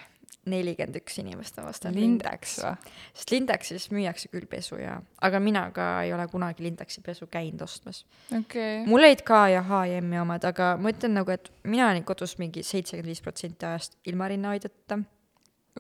[0.51, 2.93] nelikümmend üks inimest on vastanud Lindex või?
[3.17, 7.65] sest Lindexis müüakse küll pesu ja, aga mina ka ei ole kunagi Lindexi pesu käinud
[7.67, 8.05] ostmas.
[8.39, 8.85] okei.
[8.87, 12.65] mul olid ka ja H&M-i omad, aga ma ütlen nagu, et mina olin kodus mingi
[12.67, 15.01] seitsekümmend viis protsenti ajast ilma rinnahoidjata.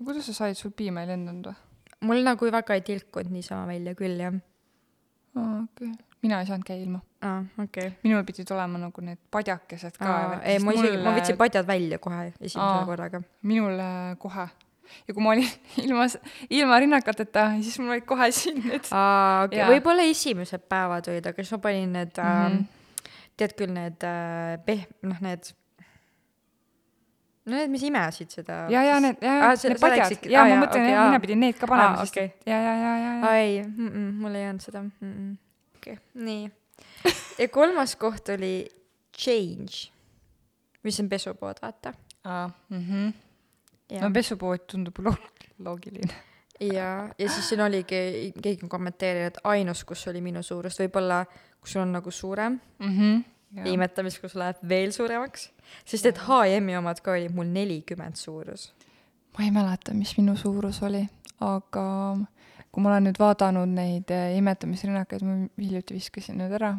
[0.02, 1.62] kuidas sa said, sul piima ei lennanud või?
[2.06, 4.34] mul nagu väga ei tilkunud niisama välja küll jah.
[5.36, 5.94] aa, okei.
[6.22, 7.00] Mina ei saanud käia ilma.
[7.22, 7.90] aa, okei.
[8.04, 10.12] minul pidid olema nagu need padjakesed ka.
[10.42, 12.86] ei, ma isegi, ma võtsin padjad välja kohe esimese Aa.
[12.88, 13.20] korraga.
[13.42, 14.46] minul äh, kohe.
[15.08, 15.50] ja kui ma olin
[15.84, 16.06] ilma,
[16.50, 18.88] ilma rinnakateta, siis mul olid kohe siin need.
[18.92, 19.68] aa, okei, Jaa.
[19.74, 22.42] võib-olla esimesed päevad olid, aga siis ma panin need mm.
[22.48, 23.14] -hmm.
[23.36, 25.52] tead küll need äh, peh-, noh, need,
[27.46, 28.64] no need, mis imesid seda.
[28.72, 31.08] ja, ja need, ja, Aa, ja sa- need padjad ja aa, ma mõtlen okay,, aa.
[31.10, 33.34] mina pidin neid ka panema Aa,, sest et ja, ja, ja, ja, ja.
[33.42, 34.94] ei, mul ei olnud seda mm.
[35.02, 35.34] -mm.
[35.86, 36.50] Okei okay., nii.
[37.38, 38.66] ja kolmas koht oli
[39.18, 39.88] Change,
[40.82, 41.92] mis on pesupood, vaata.
[42.24, 43.14] aa, mhmh.
[43.90, 46.14] ja no, pesupood tundub loog-, loogiline.
[46.60, 51.24] ja, ja siis siin oligi, keegi on kommenteerinud, ainus, kus oli minu suurust, võib-olla
[51.60, 53.66] kus sul on nagu suurem mhmh.
[53.72, 55.50] imetamist, kus läheb veel suuremaks,
[55.84, 58.72] sest et H&M-i omad ka olid mul nelikümmend suurus.
[59.38, 61.06] ma ei mäleta, mis minu suurus oli,
[61.40, 61.86] aga
[62.76, 66.74] kui ma olen nüüd vaadanud neid eh, imetamisrinnakeid, ma hiljuti viskasin need ära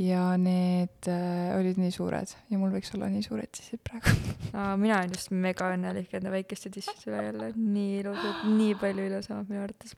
[0.00, 4.14] ja need äh, olid nii suured ja mul võiks olla nii suured sissid praegu
[4.56, 9.08] Aa, mina olen just mega õnnelik enda väikeste tisside üle jälle, nii ilusad, nii palju
[9.10, 9.96] ilusamad minu arvates.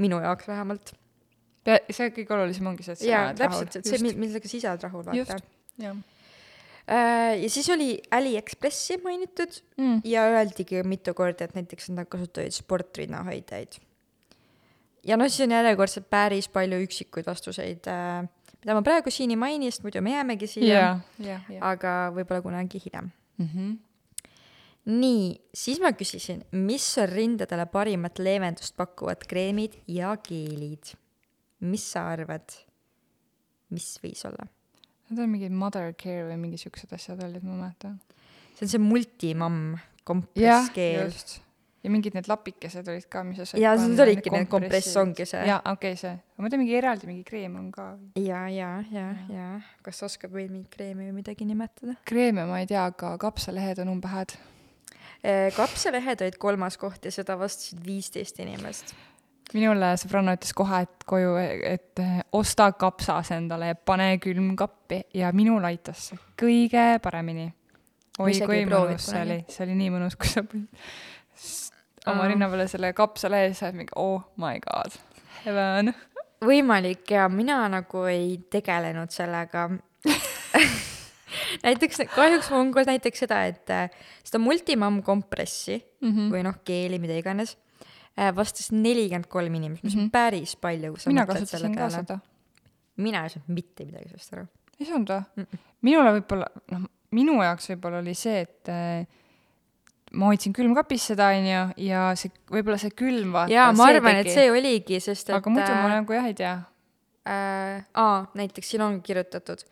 [0.00, 0.94] minu jaoks vähemalt.
[1.66, 4.88] see kõige olulisem ongi see, et sa oled täpselt, et see, millega sa ise oled
[4.88, 5.42] rahul, vaata
[5.82, 6.00] jah
[6.90, 10.00] Äh, ja siis oli Aliekspressi mainitud mm.
[10.04, 13.78] ja öeldigi mitu korda, et näiteks nad kasutavad sportrinnahoidjaid.
[15.06, 18.24] Ja noh, siis on järjekordselt päris palju üksikuid vastuseid, äh,
[18.60, 20.90] mida ma praegu siin ei maini, sest muidu me jäämegi siia ja,
[21.24, 21.60] ja, ja.
[21.72, 23.12] aga võib-olla kunagi hiljem.
[23.40, 23.76] Mhm.
[24.90, 30.94] nii, siis ma küsisin, mis on rindadele parimat leevendust pakkuvad kreemid ja geelid?
[31.60, 32.54] mis sa arvad,
[33.74, 34.46] mis võis olla?
[35.10, 37.98] Need on mingid mother care või mingi siuksed asjad olid, ma mäletan.
[38.56, 41.12] see on see multimamm kompresskeel.
[41.80, 45.24] Ja mingid need lapikesed olid ka, mis sa said Jaa, need olidki need kompress ongi
[45.28, 45.42] see.
[45.48, 46.12] jaa, okei okay,, see.
[46.36, 47.90] ma mõtlen, mingi eraldi mingi kreem on ka.
[48.20, 49.50] ja, ja, ja, ja
[49.84, 51.96] kas sa oskad veel mingit kreemi või midagi nimetada?
[52.08, 54.36] kreeme ma ei tea, aga kapsalehed on umbehäd.
[55.56, 58.92] kapsalehed olid kolmas koht ja seda vastasid viisteist inimest.
[59.54, 62.02] minule sõbranna ütles kohe, et koju, et
[62.36, 67.48] osta kapsas endale ja pane külmkappi ja minul aitas see kõige paremini.
[68.20, 70.68] Oi kui mõnus see oli, see oli nii mõnus, kui sa panid
[72.06, 74.96] oma rinna peale selle kapsalehe ja sa oled mingi oh my god,
[75.44, 75.92] heaven.
[76.44, 79.68] võimalik ja mina nagu ei tegelenud sellega
[81.66, 83.90] näiteks kahjuks mul on ka näiteks seda, et äh,
[84.24, 86.30] seda multimamm kompressi mm -hmm.
[86.32, 87.56] või noh, keeli, mida iganes,
[88.36, 90.10] vastas nelikümmend kolm inimest, mis on mm -hmm.
[90.10, 92.18] päris palju, kui sa mina kasutasin ka seda.
[92.96, 94.46] mina ei saanud mitte midagi sellest aru.
[94.80, 95.46] ei saanud või?
[95.82, 99.06] minule võib-olla, noh, minu jaoks võib-olla oli see, et äh,
[100.16, 103.52] ma hoidsin külmkapis seda, onju, ja see, võib-olla see külm vaata.
[103.52, 106.36] jaa, ma arvan, et see oligi, sest et aga muidu ma äh, nagu jah ei
[106.38, 106.54] tea.
[107.28, 107.82] äh,.
[107.94, 109.62] aa, näiteks siin on kirjutatud.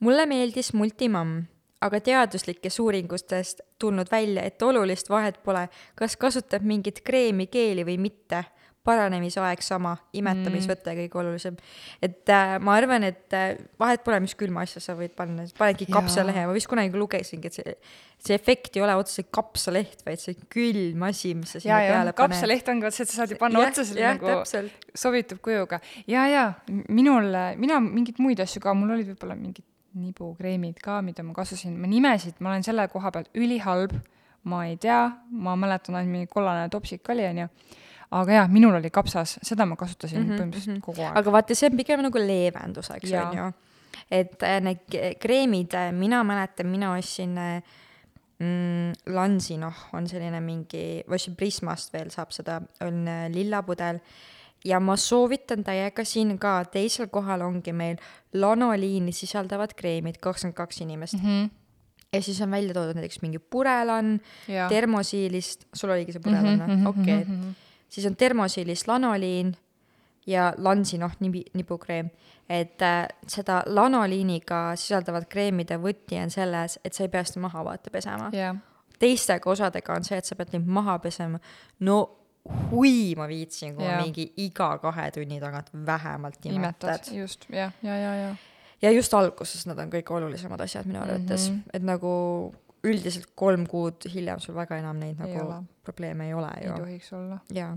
[0.00, 1.44] mulle meeldis multimamm,
[1.82, 5.66] aga teaduslikest uuringutest tulnud välja, et olulist vahet pole,
[5.98, 8.44] kas kasutab mingit kreemi, keeli või mitte.
[8.86, 11.56] Paranemisaeg sama, imetamisvõte kõige olulisem.
[12.02, 15.86] et äh, ma arvan, et äh, vahet pole, mis külma asja sa võid panna, panedki
[15.90, 17.74] kapsalehe, ma vist kunagi lugesingi, et see,
[18.26, 21.96] see efekt ei ole otseselt kapsaleht, vaid see külm asi, mis sa sinna ja, ja
[21.96, 22.20] peale paned.
[22.22, 24.88] kapsaleht ongi et sa saad ju panna Jah, otseselt jah, nagu täpselt.
[25.04, 25.78] sobitub kujuga.
[26.10, 26.48] ja, ja
[26.88, 27.30] minul,
[27.62, 31.90] mina mingeid muid asju ka, mul olid võib-olla mingid nibukreemid ka, mida ma kasutasin, ma
[31.90, 33.94] nimesid, ma olen selle koha pealt ülihalb,
[34.48, 37.48] ma ei tea, ma mäletan ainult mingi kollane topsik oli, onju.
[38.12, 41.16] Aga jaa, minul oli kapsas, seda ma kasutasin mm -hmm, põhimõtteliselt kogu aeg.
[41.20, 43.52] aga vaata, see on pigem nagu leevenduseks, on ju.
[44.10, 47.62] et äh, need kreemid, mina mäletan, mina ostsin äh,
[48.42, 53.62] mm, Lansi, noh, on selline mingi, ma ostsin Prismast veel, saab seda, on äh, lilla
[53.66, 54.00] pudel
[54.64, 57.98] ja ma soovitan täiega siin ka, teisel kohal ongi meil
[58.34, 61.26] lanoliini sisaldavad kreemid, kakskümmend kaks inimest mm.
[61.26, 61.50] -hmm.
[62.12, 64.20] ja siis on välja toodud näiteks mingi purelan,
[64.68, 66.86] termosiilist, sul oligi see purelan Mhm, või mhm,?
[66.86, 67.50] okei mhm, mhm.
[67.92, 69.52] Siis on termosiilist lanoliin
[70.26, 72.10] ja Lansi noh, nibi, nibukreem,
[72.50, 77.64] et äh, seda lanoliiniga sisaldavat kreemide võti on selles, et sa ei pea seda maha
[77.66, 78.30] vaata pesema.
[78.36, 78.56] jah,
[79.02, 81.40] teistega osadega on see, et sa pead neid maha pesema.
[81.80, 81.98] no
[82.70, 84.06] hui ma viitsin, kui ma Jaa.
[84.06, 87.12] mingi iga kahe tunni tagant vähemalt imetad imetad.
[87.14, 88.32] just, jah, ja, ja, ja.
[88.82, 91.56] ja just alguses nad on kõige olulisemad asjad minu arvates mm.
[91.56, 91.76] -hmm.
[91.78, 92.12] et nagu
[92.86, 95.62] üldiselt kolm kuud hiljem sul väga enam neid Ei nagu ole.
[95.86, 96.76] probleeme ei ole ei ju.
[96.84, 97.38] tohiks olla.
[97.54, 97.72] jaa,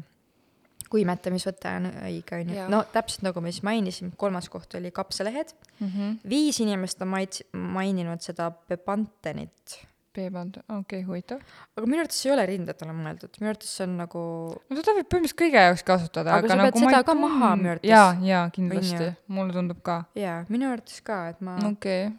[0.90, 4.92] kui imetamisvõte on õige, on ju no täpselt nagu me siis mainisime, kolmas koht oli
[4.96, 5.56] kapsalehed.
[5.80, 6.22] Mhm.
[6.30, 9.82] viis inimest on maits-, maininud seda Bepantenit.
[10.16, 11.42] B-band, okei okay,, huvitav.
[11.76, 14.22] aga minu arvates ei ole rindadele mõeldud, minu arvates see on nagu,
[14.56, 17.90] no teda võib põhimõtteliselt kõige jaoks kasutada, Aga aga, nagu ma seda ei arvates.
[17.90, 19.98] jaa, jaa, kindlasti mulle tundub ka.
[20.16, 22.14] jaa, minu arvates ka, et ma okei okay..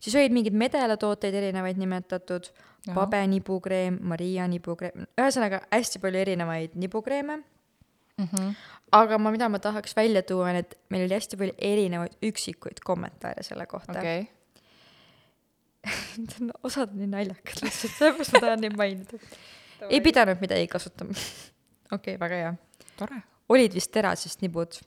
[0.00, 2.52] Siis olid mingeid medelatooteid erinevaid nimetatud.
[2.84, 7.38] Pabe nibukreem, Maria nibukreem, ühesõnaga hästi palju erinevaid nibukreeme
[8.18, 8.54] Mm -hmm.
[8.92, 12.78] aga ma, mida ma tahaks välja tuua, on, et meil oli hästi palju erinevaid üksikuid
[12.84, 14.20] kommentaare selle kohta okay..
[14.22, 14.28] okei,
[16.68, 19.18] osad on nii naljakad lihtsalt, sellepärast ma tahan neid mainida.
[19.88, 21.10] ei pidanud midagi kasutama.
[21.10, 22.54] okei okay,, väga hea.
[22.96, 23.22] tore.
[23.48, 24.78] olid vist terasest nibud.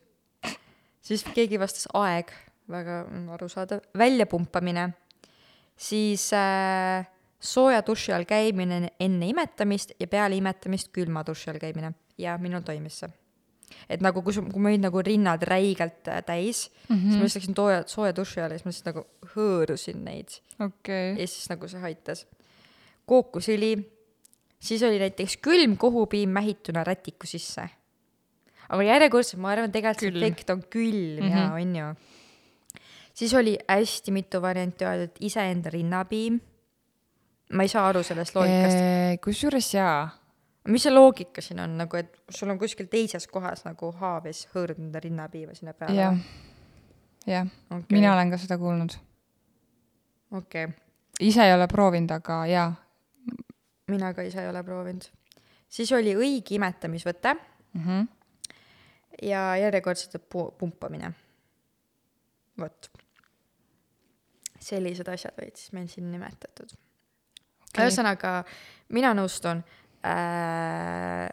[1.01, 2.31] siis keegi vastas aeg,
[2.69, 4.89] väga mm, arusaadav, väljapumpamine,
[5.77, 7.05] siis äh,
[7.39, 12.61] sooja duši all käimine enne imetamist ja peale imetamist külma duši all käimine ja minul
[12.65, 13.09] toimis see.
[13.89, 17.01] et nagu, kui, kui ma olin nagu rinnad räigelt äh, täis mm, -hmm.
[17.01, 20.29] siis ma lihtsalt läksin tooja, sooja duši alla ja siis ma lihtsalt nagu hõõrusin neid
[20.59, 22.27] okei, ja siis nagu see aitas.
[23.05, 23.71] kookosõli,
[24.59, 27.69] siis oli näiteks külm kohupiim mähituna rätiku sisse.
[28.69, 31.33] aga järjekordselt ma arvan, tegelikult see efekt on külm mm Mhm.
[31.33, 31.37] -hmm.
[31.37, 32.16] ja on ju.
[33.17, 36.39] Siis oli hästi mitu varianti öeldud iseenda rinnapiim.
[37.53, 38.77] ma ei saa aru sellest loogikast.
[39.23, 40.09] kusjuures jaa,
[40.67, 44.33] mis see loogika siin on nagu, et sul on kuskil teises kohas nagu haav ja
[44.33, 46.17] siis hõõrud enda rinnapiima sinna peale jah?,
[47.27, 47.87] jah, okay.
[47.99, 48.97] mina olen ka seda kuulnud.
[50.31, 50.75] okei okay.,
[51.19, 52.73] ise ei ole proovinud, aga jaa
[53.91, 55.07] mina ka ise ei ole proovinud.
[55.69, 57.83] siis oli õige imetamisvõte mm.
[57.83, 58.07] -hmm.
[59.21, 61.13] ja järjekordselt pu- pumpamine.
[62.59, 62.91] vot.
[64.67, 67.87] Sellised asjad olid siis meil siin nimetatud okay..
[67.87, 68.41] ühesõnaga,
[68.95, 69.63] mina nõustun
[70.05, 71.27] äh,.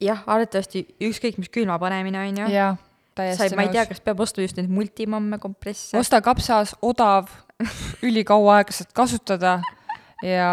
[0.00, 2.48] jah, arvatavasti ükskõik mis külma panemine on ju.
[2.50, 2.74] ei,
[3.18, 3.92] täiesti ma ei tea, nõus.
[3.94, 5.96] kas peab ostma just neid multimamme kompresse.
[5.98, 7.30] osta kapsas, odav,
[8.08, 9.58] ülikaua aega saad kasutada
[10.24, 10.50] ja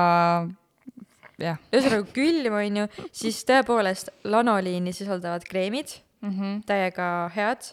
[1.38, 6.34] jah ühesõnaga külm on ju, siis tõepoolest lanoliini sisaldavad kreemid, mm.
[6.34, 6.60] -hmm.
[6.70, 7.72] täiega head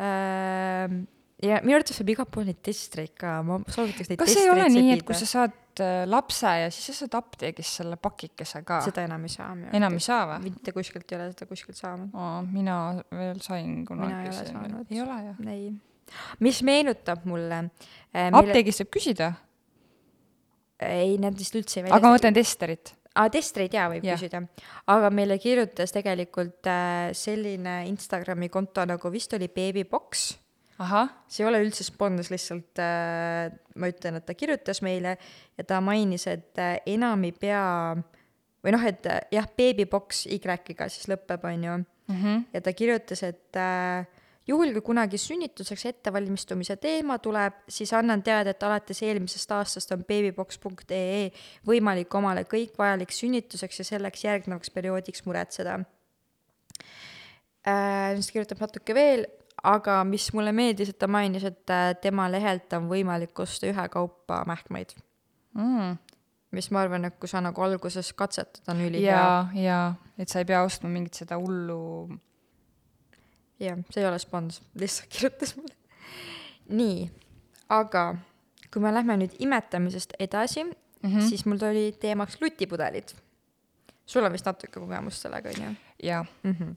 [0.00, 1.02] äh,.
[1.42, 4.68] Ja minu arvates saab igal pool neid testreid ka, ma soovitaks neid kas ei ole
[4.72, 8.80] nii, et kui sa saad äh, lapse ja siis sa saad apteegist selle pakikese ka?
[8.86, 10.38] seda enam ei saa enam ei saa või?
[10.48, 12.14] mitte kuskilt ei ole seda kuskilt saanud.
[12.52, 12.78] mina
[13.12, 14.32] veel sain kunagi.
[14.88, 15.42] Ei ole jah?
[15.52, 15.66] ei.
[16.40, 18.30] mis meenutab mulle äh,.
[18.30, 19.34] apteegist võib küsida,
[20.80, 22.94] ei, need vist üldse ei aga ma mõtlen testerit.
[23.12, 24.16] aa, testreid jaa võib Jah.
[24.16, 24.40] küsida,
[24.92, 30.30] aga meile kirjutas tegelikult äh, selline Instagrami konto nagu vist oli Babybox,
[31.28, 35.16] see ei ole üldse spons, lihtsalt äh, ma ütlen, et ta kirjutas meile
[35.56, 37.64] ja ta mainis, et äh, enam ei pea
[38.64, 41.76] või noh, et äh, jah, Babybox Y-ga siis lõpeb, on ju,
[42.08, 42.46] Mhm.
[42.52, 44.06] ja ta kirjutas, et äh,
[44.46, 50.04] juhul, kui kunagi sünnituseks ettevalmistumise teema tuleb, siis annan teada, et alates eelmisest aastast on
[50.06, 51.32] babybox.ee
[51.66, 55.80] võimalik omale kõik vajalik sünnituseks ja selleks järgnevaks perioodiks muretseda
[57.66, 58.14] äh,.
[58.14, 59.26] siis ta kirjutab natuke veel,
[59.66, 64.44] aga mis mulle meeldis, et ta mainis, et äh, tema lehelt on võimalik osta ühekaupa
[64.48, 64.94] mähkmeid,
[65.58, 65.96] mm..
[66.56, 69.18] mis ma arvan, et kui sa nagu alguses katsetad, on ülihea.
[69.18, 69.26] ja,
[69.58, 69.80] ja
[70.18, 71.80] et sa ei pea ostma mingit seda hullu.
[73.60, 75.74] jah, see ei ole spons, lihtsalt kirjutas mulle.
[76.68, 77.10] nii,
[77.68, 78.08] aga
[78.70, 81.18] kui me lähme nüüd imetamisest edasi mm, Mhm.
[81.18, 81.28] -hmm.
[81.28, 83.08] siis mul tuli teemaks lutipudelid.
[84.06, 86.52] sul on vist natuke kogemust sellega, on ju ja, mm?
[86.52, 86.74] -hmm.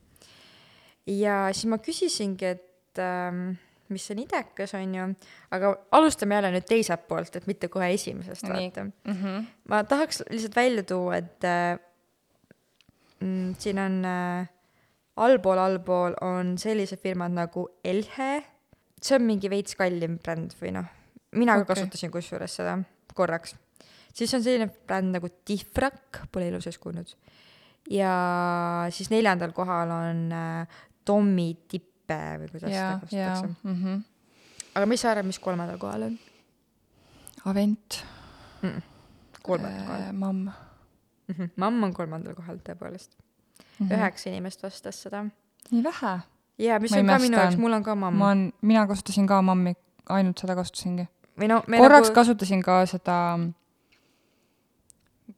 [1.06, 3.52] ja siis ma küsisingi, et ähm,
[3.89, 5.08] mis on idekas, on ju,
[5.56, 8.86] aga alustame jälle nüüd teiselt poolt, et mitte kohe esimesest, vaata.
[8.86, 9.15] mm.
[9.15, 9.45] -hmm.
[9.69, 11.80] ma tahaks lihtsalt välja tuua, et äh,
[13.19, 14.49] mm, siin on äh,
[15.15, 18.43] allpool, allpool on sellised firmad nagu Elhe,
[19.02, 20.86] see on mingi veits kallim bränd või noh,
[21.32, 21.75] mina ka Okei.
[21.75, 22.78] kasutasin kusjuures seda
[23.15, 23.56] korraks.
[24.13, 27.15] siis on selline bränd nagu Tifrak, pole elu sees kuulnud.
[27.89, 28.13] ja
[28.91, 30.67] siis neljandal kohal on äh,
[31.06, 31.54] Tommy
[32.10, 33.48] Tippe või kuidas ja seda, kasutatakse.
[33.63, 33.84] mm.
[33.84, 34.04] -hmm.
[34.76, 36.17] aga mis sa arvad, mis kolmandal kohal on
[37.45, 38.04] Avent
[38.62, 38.82] mm.?
[39.43, 41.36] kolmandal kohal äh,, mamm mm.
[41.36, 41.50] -hmm.
[41.56, 43.88] mamm on kolmandal kohal tõepoolest mm.
[43.88, 43.93] -hmm..
[43.93, 45.26] üheksa inimest vastas seda.
[45.72, 46.19] nii vähe.
[46.58, 47.45] ja mis Ma on ka minu imestan.
[47.45, 49.74] jaoks, mul on ka mamm ma olen, mina kasutasin ka mammi,
[50.10, 51.08] ainult seda kasutasingi.
[51.39, 52.15] või no korraks nagu...
[52.15, 53.39] kasutasin ka seda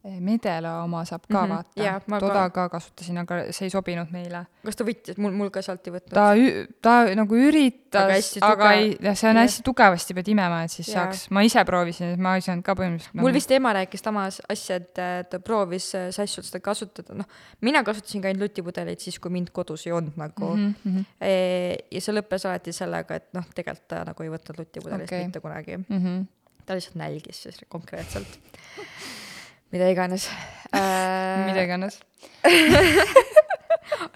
[0.03, 3.69] Medela oma saab ka Mhm, vaata jaa, ma toda ka- ka kasutasin, aga see ei
[3.69, 4.47] sobinud meile.
[4.65, 6.13] kas ta võttis, mul, mul ka sealt ei võtnud.
[6.13, 6.33] ta,
[6.81, 9.45] ta nagu Aga üritas aga tugev- ei, jah, see on jah.
[9.45, 11.05] hästi tugevasti pead imema, et siis Jaa.
[11.05, 14.41] saaks, ma ise proovisin, ma ei saanud ka põhimõtteliselt nagu mul vist ema rääkis samas
[14.49, 17.25] asja, et ta proovis äh, sassult seda kasutada, noh,
[17.61, 20.61] mina kasutasin ka ainult lutipudeleid siis, kui mind kodus ei olnud nagu mm.
[20.61, 20.75] mm.
[20.83, 21.05] -hmm.
[21.21, 21.77] -hmm.
[21.91, 25.23] ja see lõppes alati sellega, et noh, tegelikult ta nagu ei võtnud lutipudelist okay.
[25.25, 25.77] mitte kunagi.
[25.77, 26.25] Mm -hmm.
[26.65, 28.39] ta lihtsalt nälgis siis konkreetselt.
[29.71, 30.29] mida iganes
[30.75, 31.45] äh,.
[31.47, 31.99] mida iganes.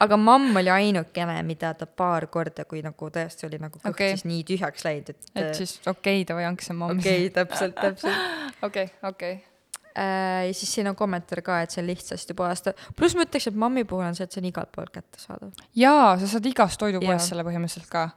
[0.03, 4.15] aga mamm oli ainukene, mida ta paar korda, kui nagu tõesti oli nagu kõht okay.
[4.15, 7.01] siis nii tühjaks läinud, et et siis okei okay,, davai, andke see mammi.
[7.01, 8.39] okei okay,, täpselt, täpselt.
[8.67, 9.33] okei, okei.
[9.95, 13.59] ja siis siin on kommentaar ka, et see on lihtsasti puhasta, pluss ma ütleks, et
[13.65, 15.51] mammi puhul on see, et see on igalt poolt kättesaadav.
[15.75, 18.09] jaa, sa saad igast toidupoest selle põhimõtteliselt ka.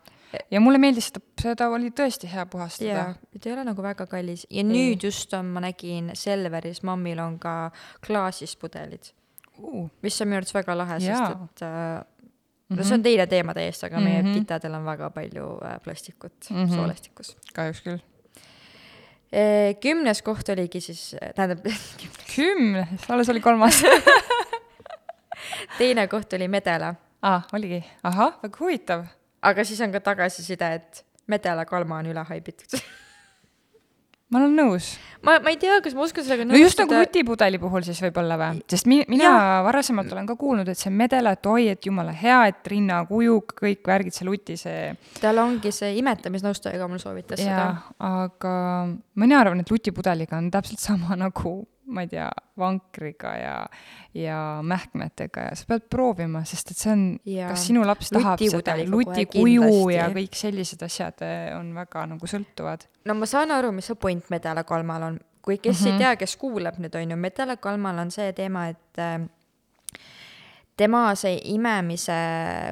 [0.51, 4.47] Ja mulle meeldis seda, seda oli tõesti hea puhastada ta ei ole nagu väga kallis
[4.51, 7.71] ja nüüd just on, ma nägin Selveris, mammil on ka
[8.07, 9.13] klaasist pudelid,
[9.59, 9.89] uh,.
[10.03, 12.05] mis on minu arvates väga lahe, sest et äh,
[12.69, 14.35] no see on teine teema täiesti, aga meie Mhm.
[14.43, 16.75] titadel on väga palju äh, plastikut Mhm.
[16.75, 17.37] soolestikus.
[17.55, 17.99] kahjuks küll.
[19.81, 21.65] kümnes koht oligi siis, tähendab,
[22.35, 23.83] kümnes, alles oli kolmas
[25.79, 29.05] teine koht oli Medela, aa, oligi, ahah, väga huvitav.
[29.43, 32.79] Aga siis on ka tagasiside, et Medela kalma on üle haibitud.
[34.33, 34.91] ma olen nõus.
[35.25, 38.37] ma, ma ei tea, kas ma oskan sellega no just nagu lutipudeli puhul siis võib-olla
[38.41, 38.61] või?
[38.69, 39.39] sest mi-, mina ja.
[39.65, 43.89] varasemalt olen ka kuulnud, et see medela, et oi, et jumala hea, et rinnakuju, kõik
[43.89, 47.69] värgid, see luti, see tal ongi see imetamisnõustaja ka mul soovitas ja, seda.
[48.11, 48.55] aga
[49.21, 51.57] mina arvan, et lutipudeliga on täpselt sama nagu
[51.89, 52.27] ma ei tea,
[52.59, 53.55] vankriga ja,
[54.17, 58.77] ja mähkmetega ja sa pead proovima, sest et see on, kas sinu laps tahab seda
[58.85, 62.87] lutikuju ja kõik sellised asjad eh, on väga nagu sõltuvad.
[63.09, 65.87] no ma saan aru, mis see point Medela Kalmal on, kui kes mm -hmm.
[65.87, 66.03] ei mhm.
[66.05, 69.29] tea, kes kuulab nüüd on ju, Medela Kalmal on see teema, et äh,
[70.77, 72.17] tema see imemise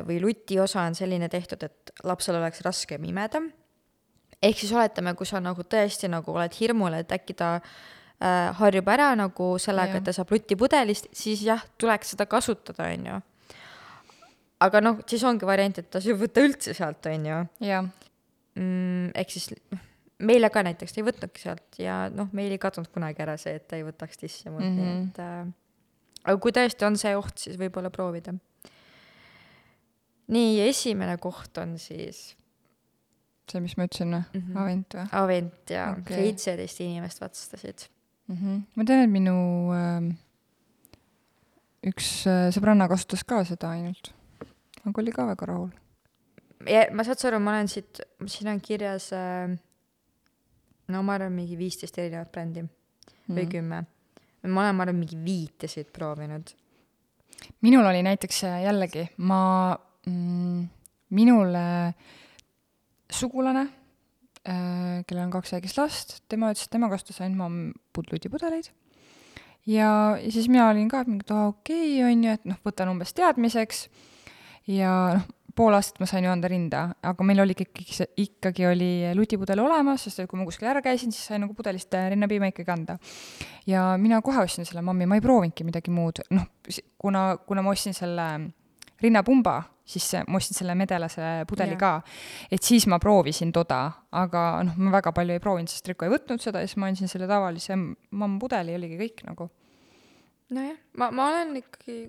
[0.07, 3.43] või luti osa on selline tehtud, et lapsel oleks raskem imeda.
[4.43, 7.61] ehk siis oletame, kui sa nagu tõesti nagu oled hirmul, et äkki ta
[8.21, 13.11] äh, harjub ära nagu sellega, et ta saab lutipudelist, siis jah, tuleks seda kasutada, on
[13.11, 13.21] ju.
[14.67, 17.43] aga noh, siis ongi variant, et ta ei võta üldse sealt, on ju.
[18.57, 19.83] Mm, ehk siis noh,
[20.25, 23.59] meile ka näiteks ta ei võtnudki sealt ja noh, meil ei kadunud kunagi ära see,
[23.59, 24.87] et ta ei võtaks tissi mult mm, -hmm.
[24.87, 25.51] nii et äh,
[26.25, 28.33] aga kui tõesti on see oht, siis võib-olla proovida.
[30.33, 32.31] nii, esimene koht on siis
[33.51, 34.62] see, mis ma ütlesin või mm -hmm.?
[34.62, 35.07] Avent või?
[35.21, 37.87] Avent jaa okay., seitseteist inimest vastasid
[38.29, 38.37] mm.
[38.37, 38.62] -hmm.
[38.74, 39.37] ma tean, et minu
[39.74, 40.14] äh,
[41.91, 44.12] üks äh, sõbranna kasutas ka seda ainult,
[44.85, 45.70] aga oli ka väga rahul.
[46.66, 49.57] ja ma saad sa aru, ma olen siit, siin on kirjas äh,
[50.89, 52.72] no ma arvan, mingi viisteist erinevat brändi mm
[53.27, 53.51] või mhm.
[53.51, 53.79] kümme.
[54.47, 56.55] ma olen, ma arvan, mingi viitesid proovinud.
[57.61, 60.68] minul oli näiteks äh, jällegi, ma mm,,
[61.11, 61.95] minule
[63.11, 63.86] sugulane Äh,
[64.47, 68.71] kellel on kaks väikest last, tema ütles, et tema kasutas ainult mammutluidipudeleid.
[69.67, 69.91] ja,
[70.23, 72.93] ja siis mina olin ka mingi, et aa okei okay,, on ju, et noh, võtan
[72.93, 73.87] umbes teadmiseks
[74.71, 75.27] ja noh,
[75.57, 80.05] pool aastat ma sain ju anda rinda, aga meil oli ikkagi, ikkagi oli lutipudel olemas,
[80.05, 82.99] sest et kui ma kuskil ära käisin, siis sai nagu pudelist rinnapiima ikkagi anda.
[83.67, 86.51] ja mina kohe ostsin selle mammi, ma ei proovinudki midagi muud, noh,
[87.01, 88.29] kuna, kuna ma ostsin selle
[89.01, 91.80] rinnapumba siis ma ostsin selle medelase pudeli yeah.
[91.80, 91.93] ka.
[92.53, 93.80] et siis ma proovisin toda,
[94.18, 96.91] aga noh, ma väga palju ei proovinud, sest Riko ei võtnud seda ja siis ma
[96.91, 99.49] andsin selle tavalise mammapudeli ja oligi kõik nagu.
[100.57, 102.01] nojah, ma, ma olen ikkagi,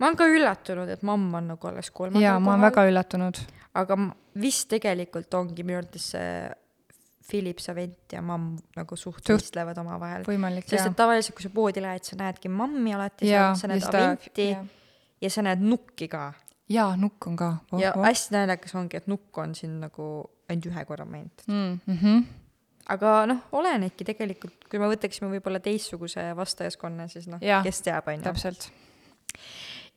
[0.00, 3.40] ma olen ka üllatunud, et mamm on nagu alles kolmandal jaa, ma olen väga üllatunud.
[3.84, 4.02] aga
[4.42, 6.28] vist tegelikult ongi minu arvates see
[7.24, 10.26] Philip Savent ja mamm nagu suht võistlevad omavahel.
[10.66, 14.64] sest et tavaliselt, kui sa poodi lähed, sa näedki mammi alati sa näed Aventi ja,
[15.22, 16.32] ja sa näed nukki ka
[16.70, 17.80] jaa, nukk on ka oh,.
[17.80, 18.04] ja oh.
[18.06, 20.08] hästi naljakas ongi, et nukk on siin nagu
[20.48, 21.78] ainult ühe korra mainitud mm.
[21.86, 22.24] -hmm.
[22.94, 28.20] aga noh, olenebki tegelikult, kui me võtaksime võib-olla teistsuguse vastajaskonna, siis noh, kes teab, on
[28.20, 28.26] ju.
[28.28, 28.68] täpselt.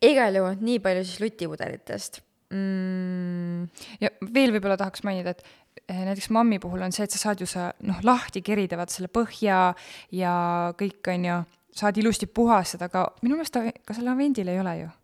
[0.01, 3.63] igal juhul nii palju siis lutipudelitest mm..
[4.03, 5.43] ja veel võib-olla tahaks mainida, et
[5.87, 8.99] eh, näiteks mammi puhul on see, et sa saad ju sa noh, lahti kerida, vaata
[8.99, 9.71] selle põhja
[10.11, 10.37] ja
[10.79, 11.41] kõik, on ju,
[11.77, 14.95] saad ilusti puhastada, aga minu meelest ka sellel avendil ei ole ju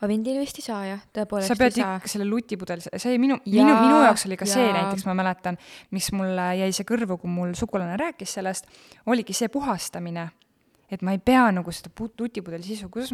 [0.00, 3.98] Avendil vist ei saa jah, tõepoolest sa pead ikka selle lutipudeli, see minu, minu, minu
[4.06, 4.54] jaoks oli ka ja.
[4.54, 5.58] see näiteks, ma mäletan,
[5.92, 8.70] miks mulle jäi see kõrvu, kui mul sugulane rääkis sellest,
[9.12, 10.30] oligi see puhastamine.
[10.90, 13.12] et ma ei pea nagu seda lutipudeli sisu, kuidas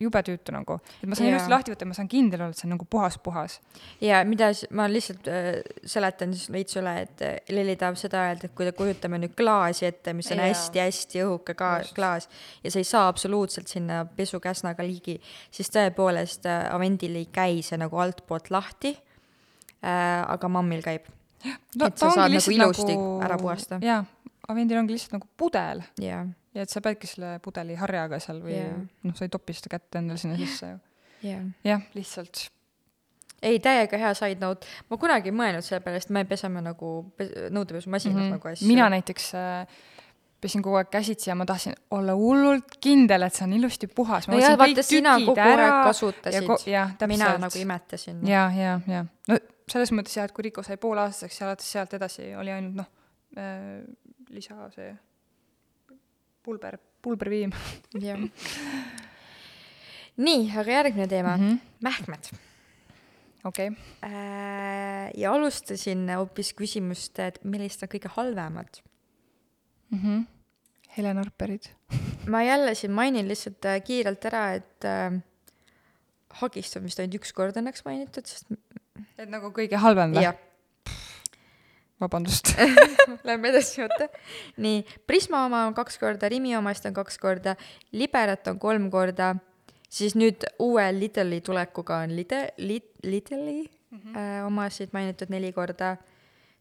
[0.00, 2.68] jube tüütu nagu, et ma saan ilusti lahti võtta ma saan kindel olla, et see
[2.68, 3.58] on nagu puhas-puhas.
[4.04, 5.48] ja mida ma lihtsalt äh,
[5.88, 9.34] seletan siis veits üle, et äh, Lilli tahab seda öelda, et kui te kujutame nüüd
[9.38, 12.28] klaasi ette, mis on hästi-hästi õhuke ka klaas
[12.64, 15.18] ja sa ei saa absoluutselt sinna pesukäsnaga ligi,
[15.50, 21.10] siis tõepoolest äh, Avendil ei käi see nagu altpoolt lahti äh,, aga mammil käib.
[21.44, 23.16] et sa saad nagu ilusti nagu...
[23.24, 23.82] ära puhastada.
[23.84, 24.04] jaa,
[24.48, 25.82] Avendil ongi lihtsalt nagu pudel.
[26.02, 28.78] jah ja et sa peadki selle pudeli harjaga seal või yeah.
[29.04, 30.78] noh, sa ei topi seda kätt endale sinna sisse ju
[31.64, 32.48] jah, lihtsalt.
[33.42, 36.92] ei, täiega hea side note, ma kunagi ei mõelnud selle peale, sest me peseme nagu
[37.18, 38.36] nõudepesumasinas mm -hmm.
[38.36, 38.68] nagu asju.
[38.68, 39.78] mina näiteks äh,
[40.40, 44.28] pesin kogu aeg käsitsi ja ma tahtsin olla hullult kindel, et see on ilusti puhas.
[44.28, 48.26] no jah, vaata sina kogu aeg kasutasid ja, ko, mina nagu imetasin.
[48.26, 49.38] ja, ja, ja no
[49.68, 52.86] selles mõttes jah, et kui Riko sai pooleaastaseks ja alates sealt edasi oli ainult noh
[53.36, 53.84] äh,,
[54.30, 54.94] lisa see
[56.48, 57.52] pulber, pulberpiim.
[58.00, 58.24] jah.
[60.16, 61.58] nii, aga järgmine teema mm, -hmm.
[61.84, 62.30] mähkmed.
[63.44, 63.76] okei okay..
[64.08, 68.82] Äh, ja alustasin hoopis küsimust, et millised on kõige halvemad
[69.90, 70.00] mm?
[70.02, 70.26] -hmm.
[70.96, 71.68] Helen Arperid
[72.26, 75.20] ma jälle siin mainin lihtsalt äh, kiirelt ära, et äh,
[76.40, 78.48] hagist on vist ainult üks kord õnneks mainitud, sest
[79.18, 80.24] et nagu kõige halvem või?
[82.00, 82.54] Vabandust
[83.26, 84.08] Lähme edasi, oota.
[84.56, 87.56] nii, Prisma oma on kaks korda, Rimi omast on kaks korda,
[87.92, 89.34] Liberat on kolm korda,
[89.90, 94.18] siis nüüd uue Lidli tulekuga on Lide-, Lid-, Lidli mm -hmm.
[94.18, 95.96] äh, omasid mainitud neli korda,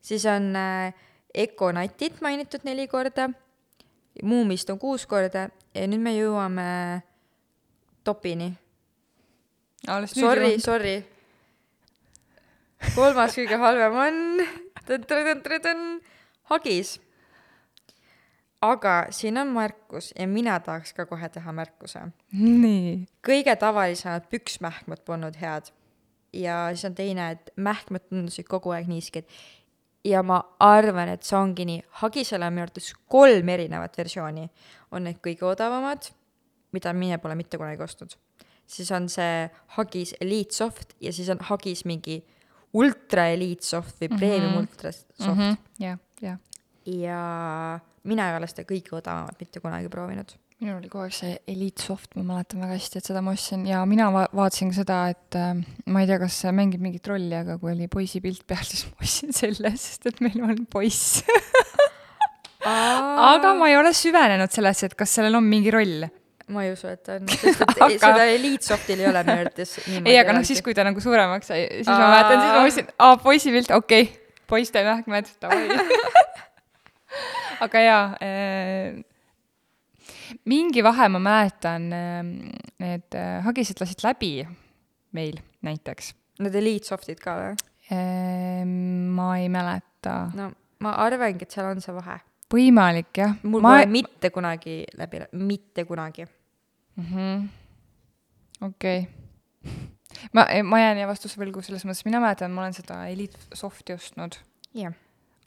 [0.01, 0.93] siis on äh,
[1.33, 3.29] Econatit mainitud neli korda,
[4.23, 7.01] Muumist on kuus korda ja nüüd me jõuame
[8.03, 8.53] topini.
[9.87, 11.05] alles nüüd Sorry, sorry.
[12.95, 14.17] kolmas kõige halvem on
[16.51, 16.99] hagis.
[18.61, 25.03] aga siin on märkus ja mina tahaks ka kohe teha märkuse nii, kõige tavalisemad püksmähkmed
[25.05, 25.69] polnud head
[26.33, 29.25] ja siis on teine, et mähkmed tundusid kogu aeg niisked.
[30.05, 34.49] ja ma arvan, et see ongi nii, hagisel on minu arvates kolm erinevat versiooni.
[34.91, 36.11] on need kõige odavamad,
[36.71, 38.15] mida mina pole mitte kunagi ostnud.
[38.65, 42.23] siis on see Hagis Elite Soft ja siis on Hagis mingi
[42.77, 44.65] ultra Elite Soft või Premium mm -hmm.
[44.65, 45.37] Ultra Soft mm.
[45.37, 45.57] -hmm.
[45.83, 46.37] jah, jah.
[46.85, 47.21] ja
[48.07, 50.35] mina ei ole seda kõige odavamat mitte kunagi proovinud.
[50.57, 53.65] minul oli kogu aeg see Elite Soft, ma mäletan väga hästi, et seda ma ostsin
[53.67, 57.07] ja mina va- vaatasin ka seda, et äh, ma ei tea, kas see mängib mingit
[57.07, 60.65] rolli, aga kui oli poisi pilt peal, siis ma ostsin selle, sest et meil on
[60.65, 61.21] poiss.
[63.33, 66.07] aga ma ei ole süvenenud sellesse, et kas sellel on mingi roll.
[66.53, 69.73] Ma ei usu, et on, sest et Aga- seda Elite Softil ei ole minu arvates
[69.87, 70.11] niimoodi.
[70.13, 72.13] ei, aga noh, siis kui ta nagu suuremaks sai, siis ma Aa.
[72.13, 75.67] mäletan, siis ma mõtlesin, aa, poisi pilt, okei okay., poiste mähkmed, davai.
[77.65, 78.99] aga jaa äh,,
[80.47, 84.31] mingi vahe ma mäletan need äh, hagised lasid läbi
[85.17, 87.55] meil näiteks Need Elite Softid ka või?
[87.91, 88.63] äh,.
[89.17, 90.51] ma ei mäleta, no
[90.85, 92.19] ma arvangi, et seal on see vahe.
[92.53, 93.33] võimalik jah.
[93.43, 96.27] mul ma pole mitte kunagi läbi, mitte kunagi.
[98.61, 99.07] Okei.
[100.35, 103.95] ma, ma jään ja vastuse võlgu selles mõttes, mina mäletan, ma olen seda Elite Softi
[103.95, 104.39] ostnud,
[104.77, 104.95] jah.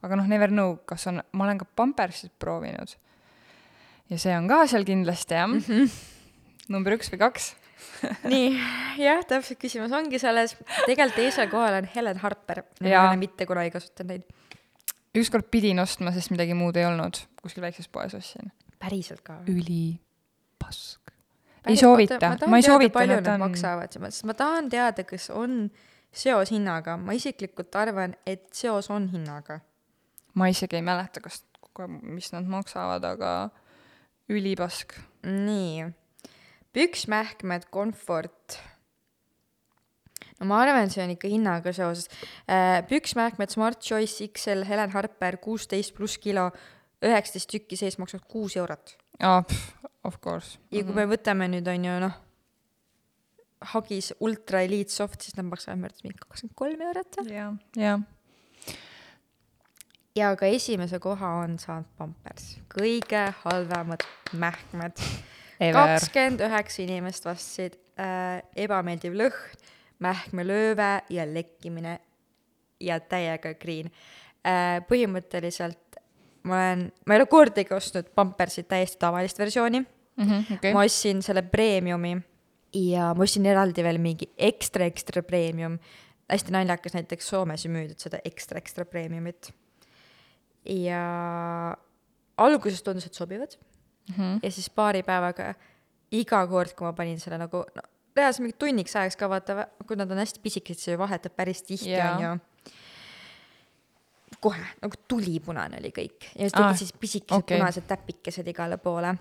[0.05, 2.95] aga noh, never know, kas on, ma olen ka Pampersit proovinud.
[4.11, 5.65] ja see on ka seal kindlasti jah mm.
[5.67, 5.91] -hmm.
[6.75, 7.55] number üks või kaks.
[8.33, 8.53] nii,
[9.01, 12.63] jah, täpselt küsimus ongi selles, tegelikult teisel kohal on Helen Harper.
[12.81, 14.23] ma ei ole mitte kunagi kasutanud neid.
[15.17, 18.53] ükskord pidin ostma, sest midagi muud ei olnud, kuskil väikses poes ostsin.
[18.79, 19.41] päriselt ka?
[19.49, 21.00] ülipask.
[21.67, 25.67] Ei soovita, ma ei soovita, need on, maksavad, sest ma tahan teada, kas on
[26.13, 26.97] seos hinnaga.
[26.97, 29.61] ma isiklikult arvan, et seos on hinnaga.
[30.35, 31.45] ma isegi ei mäleta, kas,
[32.03, 33.51] mis nad maksavad, aga
[34.31, 34.97] ülipask.
[35.27, 35.87] nii,
[36.77, 38.59] püksmähkmed Comfort.
[40.41, 42.09] no ma arvan, see on ikka hinnaga seoses.
[42.89, 46.51] püksmähkmed Smart Choice XL Helen Harper kuusteist pluss kilo,
[47.05, 48.97] üheksateist tükki sees maksavad kuus eurot.
[49.21, 49.43] aa,
[50.05, 50.59] of course.
[50.71, 52.19] ja kui me võtame nüüd on ju noh,
[53.75, 57.19] Hagis Ultra Elite Soft, siis nad maksavad arvates mingi kakskümmend kolm eurot.
[57.29, 58.77] jah, jah.
[60.17, 65.05] ja ka esimese koha on saanud Pampers, kõige halvemad mähkmed.
[65.61, 69.67] Kakskümmend üheksa inimest vastasid äh,, ebameeldiv lõhn,
[70.01, 71.99] mähkmelööve ja lekkimine
[72.81, 73.91] ja täiega green
[74.41, 74.81] äh,.
[74.89, 75.90] põhimõtteliselt
[76.43, 79.83] ma olen, ma ei ole kordagi ostnud Pampersit täiesti tavalist versiooni
[80.21, 82.15] okei okay., ma ostsin selle premiumi
[82.77, 85.79] ja ma ostsin eraldi veel mingi ekstra, ekstra premium.
[86.31, 89.53] hästi naljakas, näiteks Soomes ei müüdud seda ekstra, ekstra premiumit.
[90.65, 91.03] ja
[92.37, 93.57] alguses tundus, et sobivad
[94.09, 94.15] mm.
[94.15, 94.39] -hmm.
[94.43, 95.55] ja siis paari päevaga
[96.11, 97.83] iga kord, kui ma panin selle nagu, no
[98.17, 101.91] reaalselt mingi tunniks ajaks ka vaata, kui nad on hästi pisikesed, siis vahetab päris tihti
[101.91, 102.39] Jaa.
[104.41, 107.59] Kohe nagu tulipunane oli kõik ja siis Aa, tegid siis pisikesed okay.
[107.59, 109.17] punased täpikesed igale poole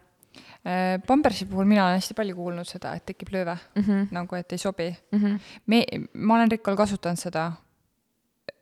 [0.65, 3.83] Äh, Pampersi puhul mina olen hästi palju kuulnud seda, et tekib lööve mm.
[3.83, 4.07] -hmm.
[4.11, 4.89] nagu, et ei sobi.
[5.11, 5.39] Mm -hmm.
[5.65, 7.51] me, ma olen Rikol kasutanud seda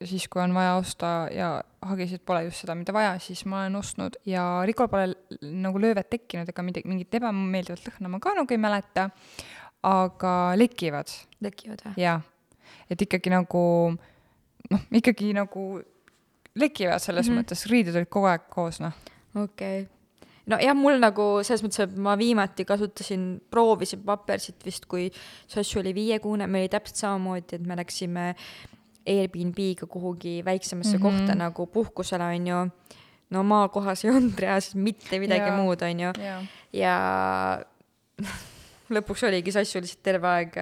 [0.03, 3.75] siis, kui on vaja osta ja hagisid pole just seda, mida vaja, siis ma olen
[3.75, 8.53] ostnud ja Rikol pole nagu löövet tekkinud ega midagi, mingit ebameeldivat lõhna ma ka nagu
[8.53, 9.09] ei mäleta,
[9.83, 11.07] aga lekivad
[11.43, 11.93] tekivad või?
[11.97, 12.21] jaa,
[12.89, 13.97] et ikkagi nagu
[14.69, 15.81] noh, ikkagi nagu
[16.59, 17.33] lekivad selles mm.
[17.33, 17.43] -hmm.
[17.43, 18.95] mõttes, riided olid kogu aeg koos, noh.
[19.35, 19.85] okei okay..
[20.45, 25.11] nojah, mul nagu selles mõttes, et ma viimati kasutasin, proovisin papersit vist, kui
[25.47, 28.33] Sassu oli viiekuune, meil oli täpselt samamoodi, et me läksime
[29.07, 31.03] Airbnb-ga kuhugi väiksemasse mm.
[31.03, 31.19] -hmm.
[31.19, 32.67] kohta nagu puhkusele, on ju.
[33.29, 35.57] no maakohas ei olnud reaalselt mitte midagi ja.
[35.57, 36.11] muud, on ju.
[36.23, 36.43] jaa.
[36.73, 36.95] ja
[38.89, 40.53] lõpuks oligi Sassu lihtsalt terve aeg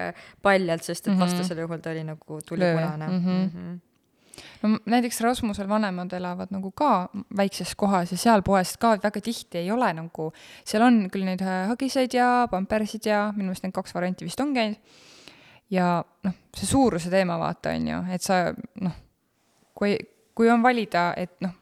[0.41, 1.21] paljalt, sest et Mhm.
[1.21, 3.29] vastasel juhul ta oli nagu tulipunane Mhm.
[3.29, 3.51] mm.
[3.53, 3.79] -hmm.
[4.63, 9.63] No näiteks Rasmusel vanemad elavad nagu ka väikses kohas ja seal poes ka väga tihti
[9.63, 10.31] ei ole nagu,
[10.65, 14.63] seal on küll neid hagiseid ja pampersid ja minu meelest need kaks varianti vist ongi
[14.63, 15.01] ainult.
[15.69, 15.89] ja
[16.23, 18.41] noh, see suuruse teema vaata on ju, et sa
[18.81, 18.97] noh,
[19.73, 19.97] kui,
[20.35, 21.55] kui on valida, et noh,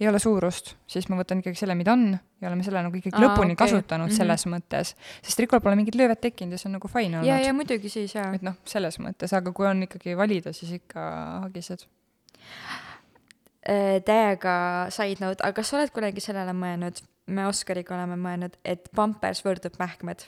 [0.00, 3.16] ei ole suurust, siis ma võtan ikkagi selle, mida on ja oleme selle nagu ikkagi
[3.18, 3.60] Aa, lõpuni okei.
[3.64, 4.16] kasutanud Mhm.
[4.16, 7.38] selles mõttes, sest Rikol pole mingit löövet tekkinud ja see on nagu fine olnud ja,
[7.44, 8.32] ja muidugi siis jaa.
[8.34, 11.06] et noh, selles mõttes, aga kui on ikkagi valida, siis ikka
[11.46, 11.86] hagised.
[13.68, 18.56] Äh, täiega side note, aga kas sa oled kunagi sellele mõelnud, me Oskariga oleme mõelnud,
[18.64, 20.24] et pampers võrdub mähkmed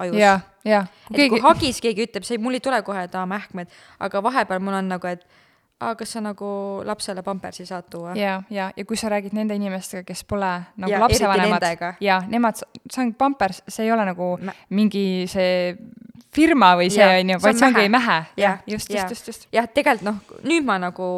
[0.00, 0.86] ajus jaa, jaa.
[1.10, 1.28] et keegi...
[1.34, 3.68] kui hagis keegi ütleb, see mul ei tule kohe, et aa mähkmed,
[4.00, 5.26] aga vahepeal mul on nagu, et
[5.80, 6.50] aa, kas sa nagu
[6.84, 8.14] lapsele pampersi saad tuua?
[8.18, 11.66] ja, ja, ja kui sa räägid nende inimestega, kes pole nagu Ja ja, lapsevanemad
[12.00, 12.60] ja nemad,
[12.90, 15.76] see on pampers, see ei ole nagu Mä- mingi see
[16.34, 17.90] firma või see Jaa, on ju, see on vaid see ongi mähe.
[17.96, 18.18] mähe.
[18.36, 19.48] Jah, jah, just, just, just, just.
[19.54, 21.08] jah, tegelikult noh, nüüd ma nagu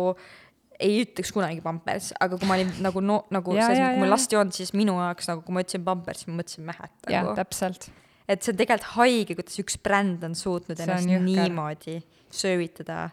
[0.83, 4.05] ei ütleks kunagi pampers, aga kui ma olin nagu no nagu Jaa, selles mõttes, kui
[4.05, 6.95] mul last ei olnud, siis minu jaoks nagu, kui ma ütlesin pampers, ma mõtlesin mähet
[7.11, 7.35] jah, nagu.
[7.39, 7.91] täpselt.
[8.31, 11.99] et see on tegelikult haige, kuidas üks bränd on suutnud See ennast on niimoodi
[12.33, 13.11] söövitada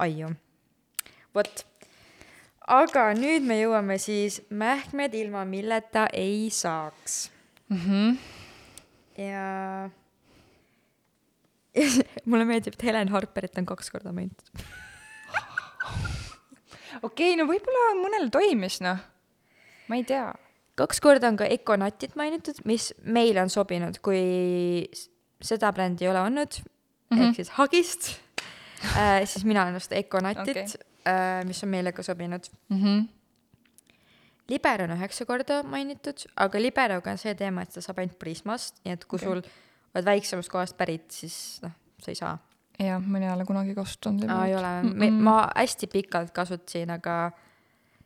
[0.00, 0.30] aiu.
[1.34, 1.64] vot.
[2.70, 7.30] aga nüüd me jõuame siis mähkmed, ilma milleta ei saaks.
[7.70, 8.18] Mhm.
[9.18, 9.90] ja
[12.30, 14.64] mulle meeldib, et Helen Harperit on kaks korda mainitud.
[17.06, 18.98] okei, no võib-olla mõnel toimis, noh.
[19.90, 20.32] ma ei tea.
[20.80, 24.88] kaks korda on ka Econatit mainitud, mis meile on sobinud, kui
[25.40, 27.28] seda brändi ei ole olnud mm, -hmm.
[27.28, 28.10] ehk siis Hagist
[28.96, 30.89] äh,, siis mina olen ostnud Econatit okay.,
[31.48, 32.50] mis on meile ka sobinud.
[32.68, 33.08] Mhm.
[34.50, 38.80] liber on üheksa korda mainitud, aga liberoga on see teema, et ta saab ainult Prismast,
[38.84, 39.28] nii et kui okay.
[39.28, 39.42] sul
[39.94, 42.32] oled väiksemast kohast pärit, siis noh, sa ei saa.
[42.80, 47.16] jah, mina ei ole kunagi kasutanud aa, ei ole, ma hästi pikalt kasutasin, aga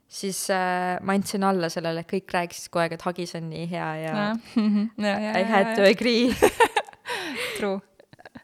[0.08, 3.66] siis äh, ma andsin alla sellele, et kõik rääkisid kogu aeg, et Hagis on nii
[3.70, 4.14] hea ja
[5.06, 6.34] ja, ja, I had to agree
[7.56, 7.80] True.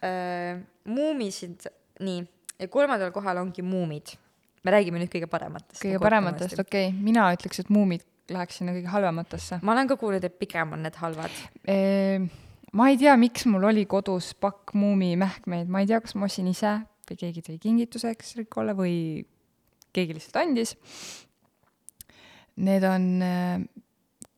[0.01, 0.61] äh,.
[0.85, 1.69] muumisid,
[2.01, 2.25] nii,
[2.59, 4.17] ja kolmandal kohal ongi muumid.
[4.65, 5.81] Me räägime nüüd kõige parematest.
[5.83, 9.61] kõige parematest, okei okay., mina ütleks, et muumid läheks sinna kõige halvematesse.
[9.63, 11.41] ma olen ka kuulnud, et pigem on need halvad.
[12.73, 16.51] ma ei tea, miks mul oli kodus pakk muumimähkmeid, ma ei tea, kas ma ostsin
[16.51, 16.79] ise
[17.11, 18.97] või keegi tõi kingituseks Rikole või
[19.93, 20.77] keegi lihtsalt andis.
[22.61, 23.63] Need on äh,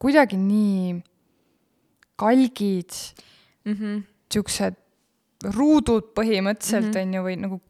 [0.01, 1.03] kuidagi nii
[2.17, 2.95] kalgid,
[3.67, 3.75] mm.
[3.75, 4.01] -hmm.
[4.33, 4.79] siuksed
[5.57, 7.03] ruudud põhimõtteliselt Mhm.
[7.03, 7.61] on ju, või nagu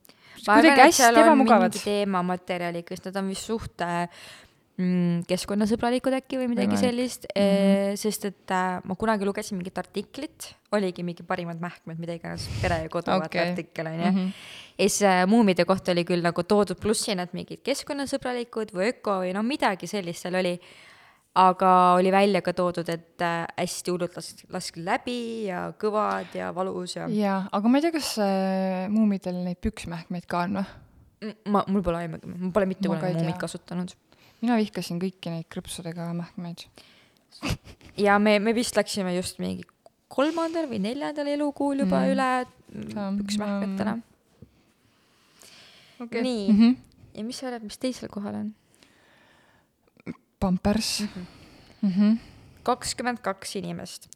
[0.46, 1.84] kuidagi hästi ebamugavad mingi.
[1.84, 4.06] teemamaterjaliga, sest nad on vist suht äh,
[4.80, 6.84] mm, keskkonnasõbralikud äkki või midagi Võimalik.
[6.84, 8.00] sellist mm, -hmm.
[8.02, 12.82] sest et äh, ma kunagi lugesin mingit artiklit, oligi mingi parimad mähkmed, mida iganes Pere
[12.84, 13.50] ja Kodu okay.
[13.50, 14.16] artikkel on ju mm.
[14.16, 14.32] -hmm.
[14.78, 19.34] ja siis muumide kohta oli küll nagu toodud plussina, et mingid keskkonnasõbralikud või öko või
[19.34, 20.58] no midagi sellist seal oli.
[21.38, 25.18] Aga oli välja ka toodud, et äh, hästi hullult las-, lasksid läbi
[25.48, 30.28] ja kõvad ja valus ja jaa, aga ma ei tea, kas äh, muumidel neid püksmähkmeid
[30.28, 30.70] ka on või?
[31.22, 33.36] Mm, ma, mul pole aimugi, ma pole mitte kunagi tea.
[33.40, 33.94] kasutanud.
[34.42, 36.66] mina vihkasin kõiki neid krõpsudega mähkmeid.
[38.06, 39.64] ja me, me vist läksime just mingi
[40.12, 42.12] kolmandal või neljandal elukuul juba Mm.
[42.12, 44.00] üle püksmähkmetele
[46.00, 46.22] okay.
[46.22, 46.48] Nii.
[46.52, 46.58] mm.
[46.58, 46.76] -hmm.
[47.14, 48.54] ja mis sa arvad, mis teisel kohal on?
[50.42, 50.90] Pampers
[51.82, 51.90] Mhm.
[51.90, 52.18] -hmm.
[52.62, 54.08] kakskümmend kaks inimest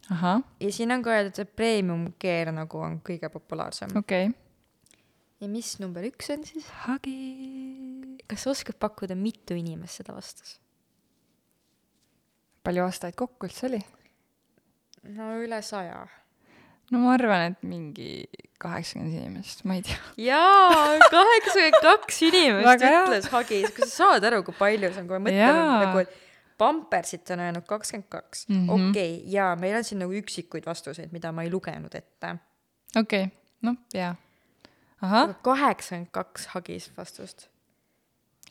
[0.59, 3.89] ja siin on ka öeldud, et premium gear nagu on kõige populaarsem.
[3.97, 4.39] okei okay..
[5.41, 6.69] ja mis number üks on siis?
[6.85, 7.17] hagi.
[8.27, 10.59] kas sa oskad pakkuda, mitu inimest seda vastas?
[12.63, 13.81] palju vastajaid kokku üldse oli?
[15.15, 16.07] no üle saja.
[16.91, 18.11] No ma arvan, et mingi
[18.61, 19.97] kaheksakümmend inimest, ma ei tea.
[20.29, 25.17] jaa, kaheksakümmend kaks inimest ütles Hagis, kas sa saad aru, kui palju see on, kui
[25.19, 25.81] ma mõtlen Jaa.
[25.85, 26.23] nagu, et
[26.57, 28.89] Pampersit on öelnud kakskümmend kaks, Mhm.
[28.89, 32.31] okei, jaa, meil on siin nagu üksikuid vastuseid, mida ma ei lugenud ette.
[32.95, 33.29] okei okay.,
[33.61, 34.15] noh, jaa.
[35.45, 37.47] kaheksakümmend kaks Hagis vastust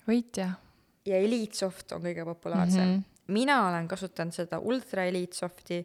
[0.06, 0.52] võitja
[1.06, 2.94] ja Elite Soft on kõige populaarsem mm.
[2.94, 3.32] -hmm.
[3.34, 5.80] mina olen kasutanud seda Ultra Elite Softi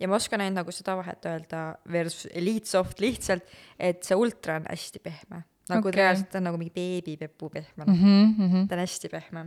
[0.00, 3.44] ja ma oskan ainult nagu seda vahet öelda versus Elite Soft lihtsalt,
[3.78, 5.44] et see Ultra on hästi pehme.
[5.68, 5.96] nagu okay.
[5.96, 7.94] reaalselt on nagu mingi beebipepu pehme mm.
[7.94, 8.68] -hmm, mm -hmm.
[8.68, 9.46] ta on hästi pehme.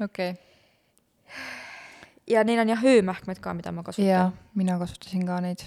[0.00, 0.42] okei okay.,
[2.26, 4.32] ja neil on jah öömähkmed ka, mida ma kasutan jaa.
[4.54, 5.58] mina kasutasin ka neid.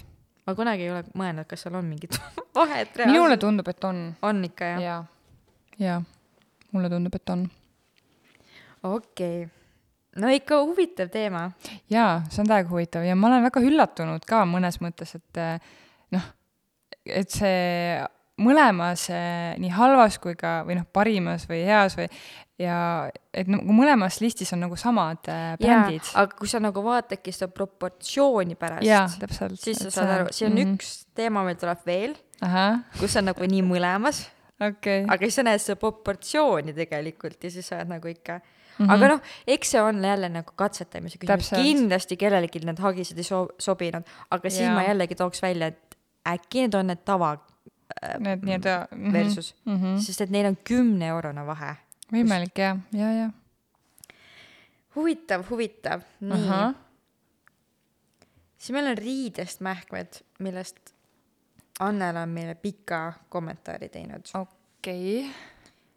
[0.46, 2.18] ma kunagi ei ole mõelnud, kas seal on mingit
[2.54, 4.14] vahet minule tundub, et on.
[4.22, 4.82] on ikka jah?
[4.82, 5.04] jaa,
[5.78, 6.02] jaa,
[6.72, 7.48] mulle tundub, et on.
[8.82, 9.56] okei okay..
[10.20, 11.50] No ikka huvitav teema.
[11.92, 15.72] jaa, see on täiega huvitav ja ma olen väga üllatunud ka mõnes mõttes, et eh,
[16.16, 16.26] noh,
[17.06, 18.00] et see
[18.42, 22.08] mõlemas eh, nii halvas kui ka, või noh, parimas või heas või
[22.60, 22.76] ja
[23.36, 26.08] et nagu mõlemas listis on nagu samad eh, brändid.
[26.16, 28.86] aga kui sa nagu vaatadki seda proportsiooni pärast
[29.60, 30.78] siis sa saad aru, siin on mm -hmm.
[30.78, 32.16] üks teema meil tuleb veel,
[33.00, 34.26] kus on nagu nii mõlemas,
[34.60, 35.04] okei.
[35.04, 38.40] aga siis sa näed seda proportsiooni tegelikult ja siis sa oled nagu ikka
[38.78, 38.84] mm.
[38.84, 38.90] Mhm.
[38.90, 38.94] -hmm.
[38.94, 43.48] aga noh, eks see on jälle nagu katsetamise küsimus, kindlasti kellelegi need hagised ei so-,
[43.58, 44.74] sobinud, aga siis Jaa.
[44.74, 49.54] ma jällegi tooks välja, et äkki need on need tava äh, Need nii-öelda mhm, versus
[49.64, 49.84] mm, mhm.
[49.84, 50.00] -hmm.
[50.00, 51.76] sest et neil on kümne eurone vahe.
[52.12, 53.30] võimalik jah, ja, ja.
[54.96, 56.74] huvitav, huvitav, nii.
[58.58, 60.96] siis meil on riidest mähkmed, millest
[61.80, 64.30] Annela on meile pika kommentaari teinud.
[64.34, 65.30] okei okay..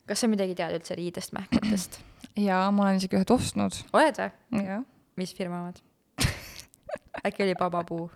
[0.08, 2.02] kas sa midagi tead üldse riidest mähkmetest?
[2.38, 3.80] Jaa, ma olen isegi ühed ostnud.
[3.94, 4.78] oled või?
[5.20, 5.82] mis firma omad
[7.28, 8.08] äkki oli Babapuu?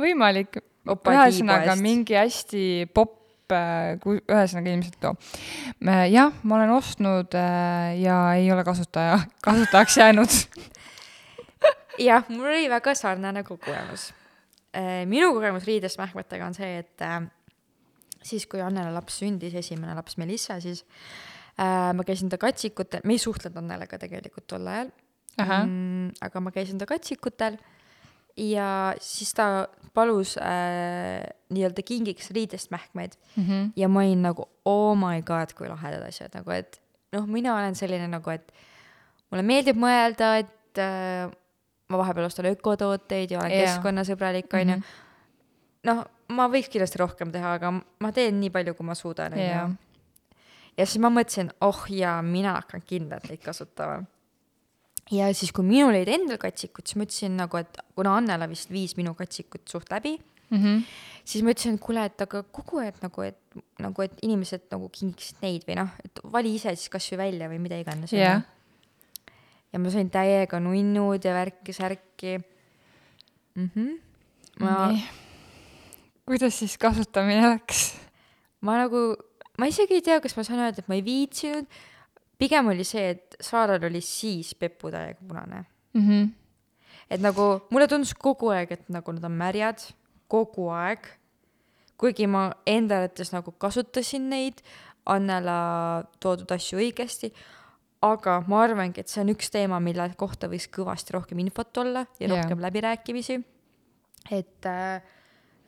[0.00, 0.60] võimalik.
[0.86, 2.64] ühesõnaga mingi hästi
[2.94, 5.14] popp äh, ku-, ühesõnaga ilmselt too.
[6.10, 10.38] jah, ma olen ostnud äh, ja ei ole kasutaja, kasutajaks jäänud
[12.10, 14.10] jah, mul oli väga sarnane kogemus.
[14.72, 17.04] Äh, minu kogemus riidest mähkmetega on see, et
[18.22, 23.16] siis, kui Annele laps sündis, esimene laps Melissa, siis äh, ma käisin ta katsikutel, me
[23.16, 24.92] ei suhtlenud Annelega tegelikult tol ajal.
[25.38, 27.56] Mm, aga ma käisin ta katsikutel
[28.36, 33.44] ja siis ta palus äh, nii-öelda kingiks riidest mähkmeid mm.
[33.44, 33.70] -hmm.
[33.76, 36.80] ja ma olin nagu oh my god, kui lahedad asjad nagu, et
[37.12, 38.52] noh, mina olen selline nagu, et
[39.30, 41.30] mulle meeldib mõelda, et äh,
[41.88, 43.68] ma vahepeal ostan ökotooteid ja olen yeah.
[43.68, 44.76] keskkonnasõbralik, onju.
[44.76, 44.82] Mhm.
[45.88, 49.91] noh, ma võiks kindlasti rohkem teha, aga ma teen nii palju, kui ma suudan, onju.
[50.78, 54.02] Ja siis ma mõtlesin, oh jaa, mina hakkan kindlalt neid kasutama
[55.12, 58.70] ja siis, kui minul olid endal katsikud, siis ma ütlesin nagu, et kuna Annela vist
[58.72, 60.82] viis minu katsikut suht läbi mm, -hmm.
[61.24, 63.38] siis ma ütlesin, et kuule, et aga kogu aeg nagu, et
[63.82, 67.58] nagu, et inimesed nagu kingiksid neid või noh, et vali ise siis kasvõi välja või
[67.62, 68.42] mida iganes yeah..
[69.72, 72.38] ja ma sain täiega nunnud ja värki-särki
[73.54, 73.70] mm.
[73.74, 73.98] -hmm.
[74.60, 74.92] ma.
[76.26, 77.94] kuidas siis kasutamine läks?
[78.60, 79.16] ma nagu,
[79.58, 81.66] ma isegi ei tea, kas ma saan öelda, et ma ei viitsinud
[82.42, 86.06] pigem oli see, et Saaral oli siis Pepu täiega punane mm.
[86.08, 86.28] -hmm.
[87.10, 89.82] et nagu mulle tundus kogu aeg, et nagu nad on märjad,
[90.28, 91.06] kogu aeg.
[91.98, 94.62] kuigi ma enda arvates nagu kasutasin neid,
[95.06, 97.32] Annela toodud asju õigesti,
[98.02, 102.04] aga ma arvangi, et see on üks teema, mille kohta võiks kõvasti rohkem infot olla
[102.20, 102.36] ja yeah.
[102.36, 103.40] rohkem läbirääkimisi.
[104.30, 105.02] et äh,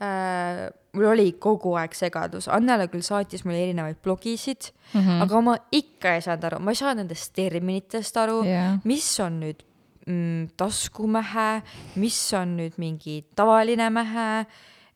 [0.02, 0.64] äh,
[0.94, 5.22] mul oli kogu aeg segadus, Annela küll saatis mulle erinevaid blogisid mm, -hmm.
[5.26, 9.40] aga ma ikka ei saanud aru, ma ei saanud nendest terminitest aru yeah., mis on
[9.42, 9.62] nüüd
[10.06, 11.62] mm, taskumähe,
[11.96, 14.46] mis on nüüd mingi tavaline mähe,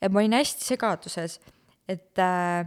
[0.02, 1.40] et ma olin hästi segaduses,
[1.88, 2.66] et äh,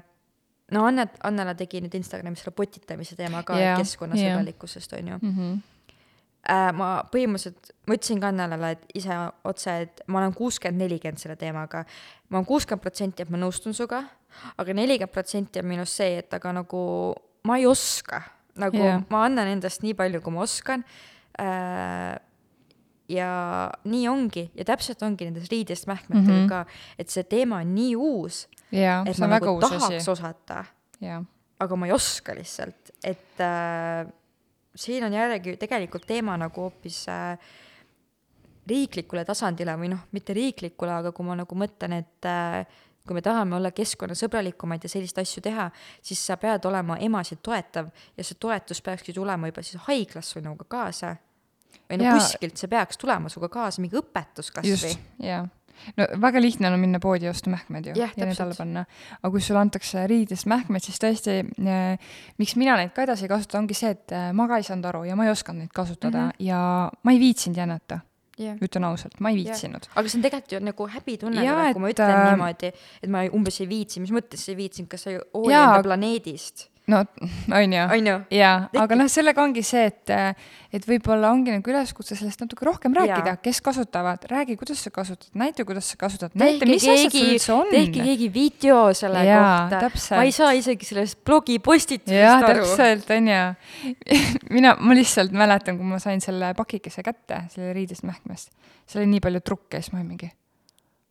[0.71, 3.77] no Annet, Annela tegi nüüd Instagramis selle potitamise teema ka yeah.
[3.79, 5.37] keskkonnasõbralikkusest, on ju mm.
[5.37, 5.59] -hmm
[6.49, 9.17] ma põhimõtteliselt, ma ütlesin ka Annelale, et ise
[9.47, 11.85] otse, et ma olen kuuskümmend, nelikümmend selle teemaga.
[12.29, 14.03] ma olen kuuskümmend protsenti, et ma nõustun sinuga,
[14.57, 16.81] aga nelikümmend protsenti on minus see, et aga nagu
[17.47, 18.23] ma ei oska,
[18.61, 19.03] nagu yeah.
[19.11, 20.85] ma annan endast nii palju, kui ma oskan
[21.39, 22.17] äh,.
[23.11, 23.31] ja
[23.91, 26.49] nii ongi ja täpselt ongi nendes riidest mähkmetega mm -hmm.
[26.49, 26.65] ka,
[26.99, 29.03] et see teema on nii uus yeah,.
[29.07, 30.11] et ma nagu tahaks asi.
[30.11, 30.65] osata
[31.01, 31.23] yeah.,
[31.59, 34.07] aga ma ei oska lihtsalt, et äh,
[34.75, 37.51] siin on jällegi tegelikult teema nagu hoopis äh,
[38.67, 42.61] riiklikule tasandile või noh, mitte riiklikule, aga kui ma nagu mõtlen, et äh,
[43.07, 45.67] kui me tahame olla keskkonnasõbralikumaid ja selliseid asju teha,
[46.05, 50.67] siis sa pead olema emasid toetav ja see toetus peakski tulema juba siis haiglas sinuga
[50.69, 51.15] kaasa.
[51.89, 54.93] või no ja, kuskilt see peaks tulema sinuga kaasa, mingi õpetus kasvõi.
[55.19, 55.47] jaa
[55.97, 58.85] no väga lihtne on minna poodi ja osta mähkmeid ju ja, ja need alla panna.
[59.21, 63.33] aga kui sulle antakse riidest mähkmed, siis tõesti äh,, miks mina neid ka edasi ei
[63.33, 65.75] kasuta, ongi see, et äh, ma ka ei saanud aru ja ma ei osanud neid
[65.75, 66.47] kasutada mm -hmm.
[66.47, 68.01] ja ma ei viitsinud jännata
[68.39, 68.57] yeah..
[68.61, 69.97] ütlen ausalt, ma ei viitsinud yeah..
[69.97, 73.61] aga see on tegelikult ju nagu häbitunne, kui ma ütlen äh, niimoodi, et ma umbes
[73.61, 76.67] ei viitsi, mis mõttes ei viitsinud, kas sa hooli enda planeedist?
[76.91, 77.01] No
[77.55, 77.73] on
[78.07, 80.11] ju, jaa, aga noh, sellega ongi see, et,
[80.75, 85.29] et võib-olla ongi nagu üleskutse sellest natuke rohkem rääkida, kes kasutavad, räägi, kuidas sa kasutad,
[85.37, 87.71] näita, kuidas sa kasutad, näita, mis asjad sul üldse on.
[87.71, 92.67] tehke keegi video selle jaa, kohta, ma ei saa isegi sellest blogipostitusest aru.
[92.67, 93.41] täpselt, on ju.
[94.57, 98.53] mina, ma lihtsalt mäletan, kui ma sain selle pakikese kätte, selle riidest mähkmest,
[98.85, 100.31] seal oli nii palju trukke ja siis ma olin mingi,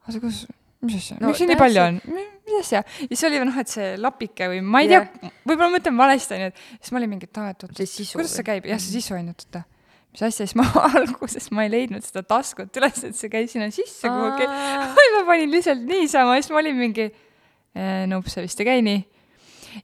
[0.07, 0.45] oota, kus
[0.87, 1.17] mis asja?
[1.21, 2.83] No,, miks siin nii palju on, mis asja?
[2.85, 5.11] ja siis oli noh, et see lapike või ma ei yeah.
[5.21, 8.35] tea, võib-olla mõtlen valesti, onju, et siis ma olin mingi, et aa, et oot, kuidas
[8.39, 9.65] see käib, jah, see sisu on ju, et oota.
[10.11, 10.65] Mis asja, siis ma
[10.99, 14.49] alguses ma ei leidnud seda taskut üles, et see käis sinna sisse kuhugi.
[14.49, 19.05] ma panin lihtsalt niisama, siis ma olin mingi eh,, nope, see vist ei käi nii.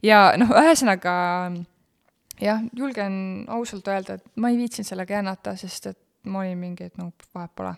[0.09, 1.15] ja noh, ühesõnaga
[2.43, 6.89] jah, julgen ausalt öelda, et ma ei viitsinud sellega jännata, sest et ma olin mingi,
[6.91, 7.77] et nope, vahet pole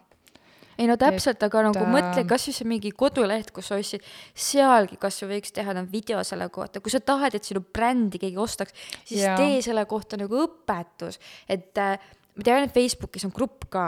[0.79, 1.91] ei no täpselt, aga nagu äh...
[1.91, 6.47] mõtle kasvõi see mingi koduleht, kus sa ostsid, sealgi kasvõi võiks teha nagu video selle
[6.53, 9.39] kohta, kui sa tahad, et sinu brändi keegi ostaks, siis yeah.
[9.39, 11.19] tee selle kohta nagu õpetus,
[11.51, 11.97] et äh,
[12.35, 13.87] ma tean, et Facebookis on grupp ka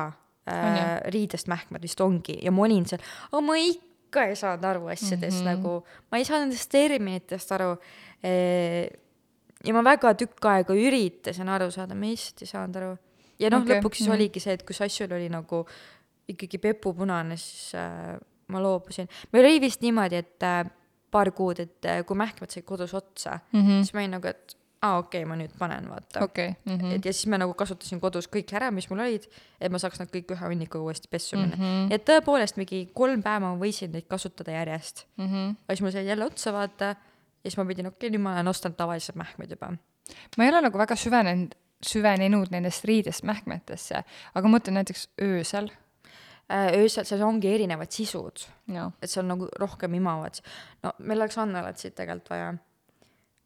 [0.52, 4.92] äh, riidest mähkmed vist ongi ja ma olin seal, aga ma ikka ei saanud aru
[4.92, 5.54] asjadest mm -hmm.
[5.56, 7.78] nagu, ma ei saanud nendest terminitest aru
[8.22, 8.90] e
[9.66, 12.92] ja ma väga tükk aega üritasin aru saada, ma lihtsalt ei saanud aru.
[13.40, 14.18] ja noh okay., lõpuks siis mhm.
[14.18, 15.66] oligi see, et kus asjul oli nagu
[16.28, 19.10] ikkagi pepupunane, siis äh, ma loobusin.
[19.34, 20.64] meil oli vist niimoodi, et äh,
[21.12, 23.62] paar kuud, et äh, kui mähkmed said kodus otsa mm.
[23.62, 23.84] -hmm.
[23.84, 26.96] siis ma olin nagu, et aa okei okay,, ma nüüd panen, vaata okei, mhm.
[26.96, 29.28] et ja siis ma nagu kasutasin kodus kõik ära, mis mul olid,
[29.62, 31.62] et ma saaks nad kõik ühe hunnikuga uuesti pessu minna mm.
[31.62, 31.94] -hmm.
[31.94, 35.06] et tõepoolest mingi kolm päeva ma võisin neid kasutada järjest.
[35.18, 35.56] Mhm.
[35.68, 36.96] aga siis mul sai jälle otsa vaata
[37.44, 39.74] ja siis ma pidin, okei okay,, nüüd ma olen ostnud tavalised mähkmed juba.
[40.38, 41.54] ma ei ole nagu väga süvenenud,
[41.86, 44.04] süvenenud nendest riidest mähkmetesse,
[44.34, 45.70] aga ma mõtlen näiteks öösel.
[46.52, 48.90] Äh, öösel seal ongi erinevad sisud, jaa.
[49.02, 50.42] et seal nagu rohkem imavad.
[50.84, 52.54] no meil oleks Annelat siit tegelikult vaja.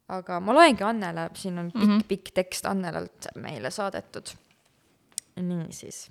[0.08, 1.92] aga ma loengi Annele, siin on pikk mm.
[1.92, 2.06] -hmm.
[2.08, 4.34] pikk tekst Annelalt meile saadetud.
[5.36, 6.10] niisiis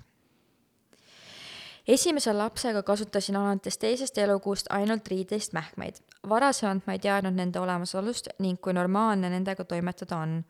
[1.88, 5.94] esimese lapsega kasutasin alates teisest elukuust ainult riideist mähkmeid.
[6.28, 10.44] varasemalt ma ei teadnud nende olemasolust ning kui normaalne nendega toimetada on.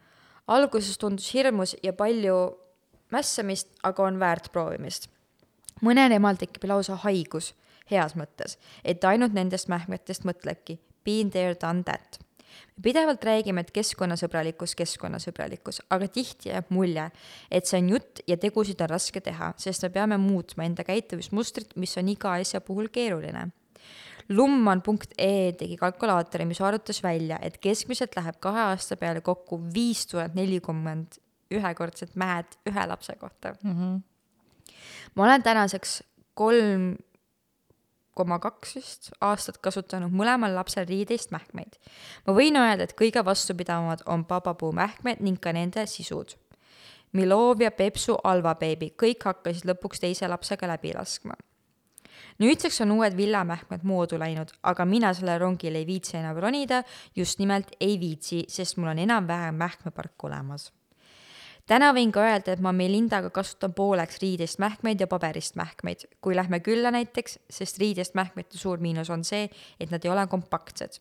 [0.46, 2.36] alguses tundus hirmus ja palju
[3.10, 5.15] mässamist, aga on väärt proovimist.
[5.82, 7.54] Mõnel emal tekib lausa haigus,
[7.90, 10.78] heas mõttes, et ainult nendest mähkmetest mõtlebki.
[11.04, 12.18] Been there, done that
[12.76, 17.08] me pidevalt räägime, et keskkonnasõbralikkus, keskkonnasõbralikkus, aga tihti jääb mulje,
[17.50, 21.76] et see on jutt ja tegusid on raske teha, sest me peame muutma enda käitumismustrit,
[21.80, 23.48] mis on iga asja puhul keeruline.
[24.28, 30.34] Lumman.ee tegi kalkulaatori, mis arvutas välja, et keskmiselt läheb kahe aasta peale kokku viis tuhat
[30.34, 31.20] nelikümmend
[31.54, 33.54] ühekordset mähed ühe lapse kohta.
[35.14, 36.02] Ma olen tänaseks
[36.34, 36.94] kolm
[38.16, 41.76] koma kaks vist aastat kasutanud mõlemal lapsel riideist mähkmeid.
[42.26, 46.36] ma võin öelda, et kõige vastupidavamad on Babapuu mähkmed ning ka nende sisud.
[47.12, 51.36] Milov ja Pepsu Alva beebi, kõik hakkasid lõpuks teise lapsega läbi laskma.
[52.40, 56.82] nüüdseks on uued villamähkmed moodu läinud, aga mina sellel rongil ei viitsi enam ronida,
[57.16, 60.72] just nimelt ei viitsi, sest mul on enam-vähem mähkmepark olemas
[61.66, 66.36] täna võin ka öelda, et ma Melindaga kasutan pooleks riidest mähkmeid ja paberist mähkmeid, kui
[66.36, 69.48] lähme külla näiteks, sest riidest mähkmete suur miinus on see,
[69.80, 71.00] et nad ei ole kompaktsed.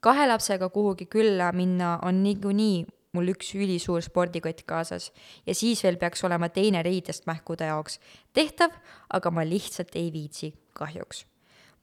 [0.00, 5.12] kahe lapsega kuhugi külla minna on niikuinii mul üks ülisuur spordikott kaasas
[5.46, 8.00] ja siis veel peaks olema teine riidest mähkude jaoks.
[8.32, 8.70] tehtav,
[9.10, 11.26] aga ma lihtsalt ei viitsi, kahjuks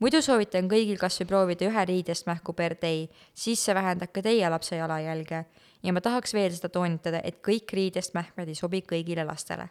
[0.00, 4.22] muidu soovitan kõigil kas või proovida ühe riidest mähku per day, siis see vähendab ka
[4.24, 5.44] teie lapse jalajälge.
[5.82, 9.68] Ja ma tahaks veel seda toonitada, et kõik riidest mähkmed ei sobi kõigile lastele.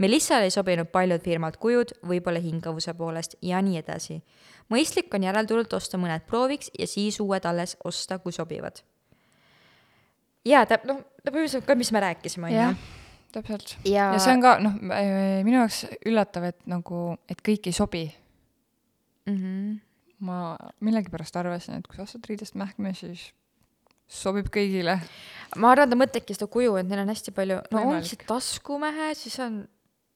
[0.00, 4.22] Melissale ei sobinud paljud firmad kujud, võib-olla hingavuse poolest ja nii edasi.
[4.72, 8.82] mõistlik on järelturult osta mõned prooviks ja siis uued alles osta, kui sobivad.
[10.44, 12.74] jaa, ta noh, põhimõtteliselt ka, mis me rääkisime, on ju.,
[13.32, 13.76] täpselt.
[13.84, 14.74] ja, ja see on ka noh,
[15.44, 18.14] minu jaoks üllatav, et nagu, et kõik ei sobi.
[19.26, 19.36] mm.
[19.36, 19.78] -hmm.
[20.20, 23.32] ma millegipärast arvasin, et kui sa ostad riidest mähkme, siis
[24.08, 24.98] sobib kõigile.
[25.56, 29.12] ma arvan, ta mõtlebki seda kuju, et neil on hästi palju, no on see taskumehe,
[29.18, 29.62] siis on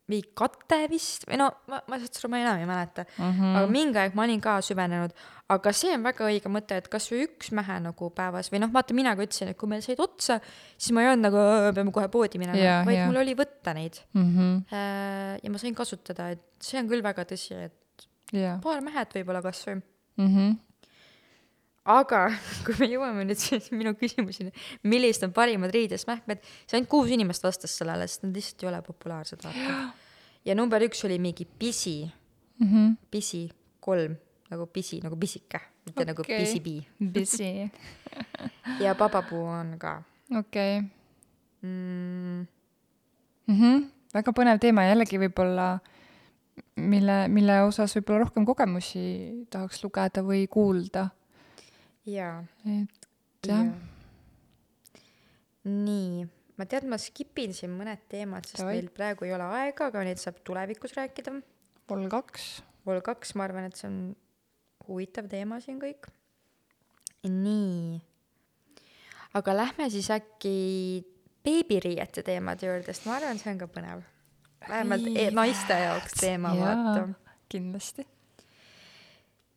[0.07, 3.31] mingi kate vist või no ma, ma lihtsalt seda ma enam ei mäleta mm.
[3.33, 3.57] -hmm.
[3.59, 5.11] aga mingi aeg ma olin ka süvenenud,
[5.51, 8.95] aga see on väga õige mõte, et kasvõi üks mähe nagu päevas või noh, vaata
[8.95, 10.39] mina ka ütlesin, et kui meil said otsa,
[10.79, 13.07] siis ma ei olnud nagu "Õ, peame kohe poodi minema Jaa, vaid jaa.
[13.11, 14.63] mul oli võtta neid Mhm.
[14.71, 18.61] Äh, ja ma sain kasutada, et see on küll väga tõsi, et jaa.
[18.63, 19.83] paar mehet võib-olla kasvõi.
[20.23, 20.55] Mhm.
[21.87, 22.27] Aga
[22.67, 24.53] kui me jõuame nüüd siis minu küsimuseni,
[24.87, 28.71] millised on parimad riidest mähkmed, siis ainult kuus inimest vastas sellele, sest nad lihtsalt ei
[28.73, 29.81] ole populaarsed, vaata.
[30.47, 32.01] ja number üks oli mingi pisi,
[32.59, 32.97] Mhm.
[33.11, 34.17] pisi kolm,
[34.51, 36.09] nagu pisi, nagu pisike, mitte okay.
[36.09, 36.87] nagu pisipi.
[36.99, 37.69] Busy.
[38.81, 40.03] ja papapuu on ka
[40.39, 40.81] okei
[41.63, 42.47] mm,.
[43.47, 43.85] mhm.
[44.15, 45.77] väga põnev teema jällegi võib-olla,
[46.81, 49.05] mille, mille osas võib-olla rohkem kogemusi
[49.53, 51.11] tahaks lugeda või kuulda.
[52.07, 52.45] jaa.
[52.65, 53.67] et jah,
[55.67, 56.27] nii,
[56.57, 58.79] ma tean, ma skip in siin mõned teemad, sest Davai.
[58.79, 61.35] meil praegu ei ole aega, aga neid saab tulevikus rääkida
[61.87, 62.49] pool kaks.
[62.87, 63.99] Vol kaks, ma arvan, et see on
[64.87, 66.11] huvitav teema siin kõik.
[67.27, 68.01] nii.
[69.35, 71.05] aga lähme siis äkki
[71.47, 74.05] beebiriiete teemade juurde, sest ma arvan, see on ka põnev.
[74.69, 77.09] vähemalt e naiste jaoks teema, vaata.
[77.51, 78.07] kindlasti.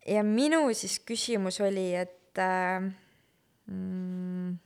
[0.08, 2.84] ja minu siis küsimus oli, et äh,
[3.66, 4.58] mm,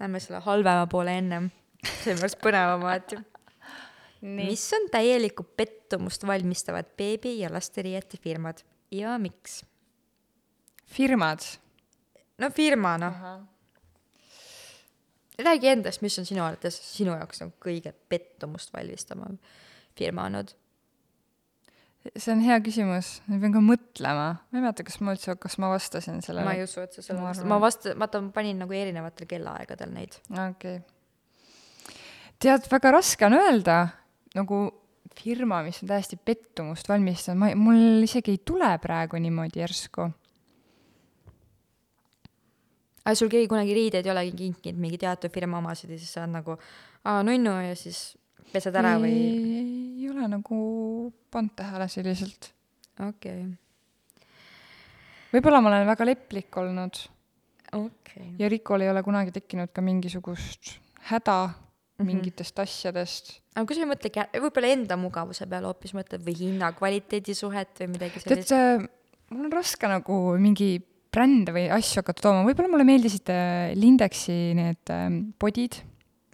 [0.00, 1.50] lähme selle halvema poole ennem,
[1.84, 3.18] see on minu arust põnevam alati.
[4.22, 9.64] mis on täielikku pettumust valmistavad beebi- ja lasteriiete firmad ja miks?
[10.86, 11.44] firmad.
[12.38, 13.20] no firma noh,
[15.38, 19.38] räägi endast, mis on sinu arvates sinu jaoks nagu kõige pettumust valmistavam
[19.98, 20.54] firma olnud?
[22.16, 24.28] See on hea küsimus, ma pean ka mõtlema.
[24.38, 26.46] ma ei mäleta, kas ma üldse, kas ma vastasin sellele.
[26.46, 29.92] ma ei usu, et sa selle arvan- ma vasta-, vaata, ma panin nagu erinevatel kellaaegadel
[29.94, 30.18] neid.
[30.30, 31.96] okei okay..
[32.38, 33.80] tead, väga raske on öelda
[34.38, 34.62] nagu
[35.18, 40.06] firma, mis on täiesti pettumust valmistanud, ma, mul isegi ei tule praegu niimoodi järsku.
[43.08, 46.22] aga sul keegi kunagi riideid ei olegi kinkinud, mingi teatud firma omasid ja siis sa
[46.22, 46.58] oled nagu
[47.04, 48.12] aa, nunnu ja siis
[48.52, 49.12] pesed ära või?
[49.98, 50.58] ei ole nagu
[51.30, 52.52] pannud tähele selliselt.
[53.08, 53.46] okei,
[55.34, 57.00] võib-olla ma olen väga leplik olnud
[57.78, 58.34] okei.
[58.40, 60.76] ja Rikol ei ole kunagi tekkinud ka mingisugust
[61.12, 61.40] häda
[61.98, 62.06] Mhm.
[62.06, 63.40] mingitest asjadest.
[63.56, 67.88] aga kui sa ei mõtle, võib-olla enda mugavuse peale hoopis mõtled või hinna-kvaliteedi suhet või
[67.96, 68.90] midagi tead sellist?,
[69.34, 70.78] mul on raske nagu mingi
[71.10, 75.80] brände või asju hakata tooma, võib-olla mulle meeldisid äh, Lindexi need ähm, podid,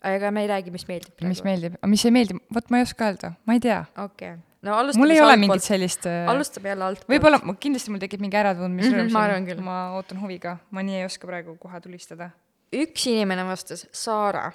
[0.04, 1.42] aga me ei räägi, mis meeldib mis.
[1.46, 3.78] meeldib, aga mis ei meeldi, vot ma ei oska öelda, ma ei tea.
[4.04, 4.34] okei,
[4.66, 7.12] no alustame mul ei ole mingit sellist äh, alustame jälle altpoolt.
[7.14, 9.62] võib-olla, kindlasti mul tekib mingi äratundmisrõõm Mhm, ma arvan küll.
[9.64, 12.30] ma ootan huviga, ma nii ei oska praegu kohe tulistada.
[12.74, 14.50] üks inimene vastas, Saara,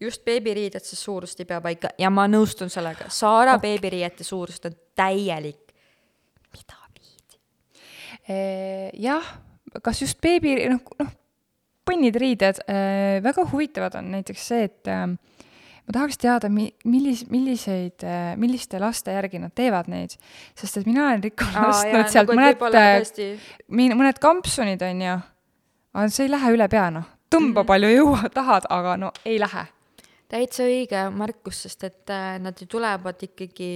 [0.00, 3.70] just beebiriidete suurust ei pea paika ja ma nõustun sellega, Saara okay.
[3.70, 5.72] beebiriiete suurust on täielik.
[6.52, 7.40] mida viidi?
[9.06, 9.32] jah,
[9.82, 11.16] kas just beebi, noh, noh,
[11.88, 12.60] põnnid riided,
[13.24, 18.04] väga huvitavad on näiteks see, et äh, ma tahaks teada, mi-, millis-, milliseid,
[18.40, 20.14] milliste laste järgi nad teevad neid,
[20.58, 23.32] sest et mina olen Rikole ostnud sealt mõned, tõesti
[23.74, 25.18] min-, mõned kampsunid, on ju,
[25.96, 27.10] aga see ei lähe üle pea, noh.
[27.30, 27.70] tõmba mm -hmm.
[27.72, 29.66] palju jõuad, tahad, aga no ei lähe.
[30.30, 33.70] Täitsa õige märkus, sest et äh, nad ju tulevad ikkagi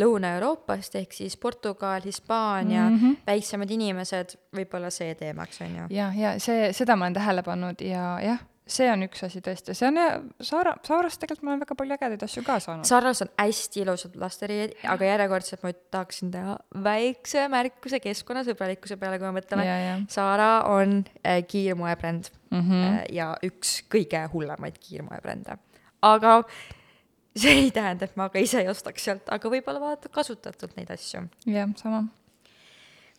[0.00, 2.98] Lõuna-Euroopast ehk siis Portugal, Hispaania mm.
[2.98, 3.22] -hmm.
[3.26, 5.88] väiksemad inimesed, võib-olla see teemaks on ju.
[5.90, 9.74] ja, ja see, seda ma olen tähele pannud ja jah, see on üks asi tõesti,
[9.78, 9.98] see on
[10.44, 12.88] Saara, Saarast tegelikult ma olen väga palju ägedaid asju ka saanud.
[12.88, 19.30] Sarnas on hästi ilusad lasteriied, aga järjekordselt ma tahaksin teha väikse märkuse keskkonnasõbralikkuse peale, kui
[19.30, 19.68] me mõtleme.
[20.12, 22.58] Zara on äh, kiirmoebränd mm.
[22.58, 22.66] mm.
[22.66, 22.90] -hmm.
[22.90, 25.58] äh, ja üks kõige hullemaid kiirmoebrände.
[26.06, 26.40] Aga
[27.36, 30.90] see ei tähenda, et ma ka ise ei ostaks sealt, aga võib-olla vaadata kasutatult neid
[30.94, 31.26] asju.
[31.52, 32.04] jah, sama.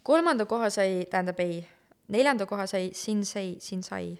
[0.03, 1.61] kolmanda koha sai, tähendab ei,
[2.13, 4.17] neljanda koha sai Sinsei, Sinsai.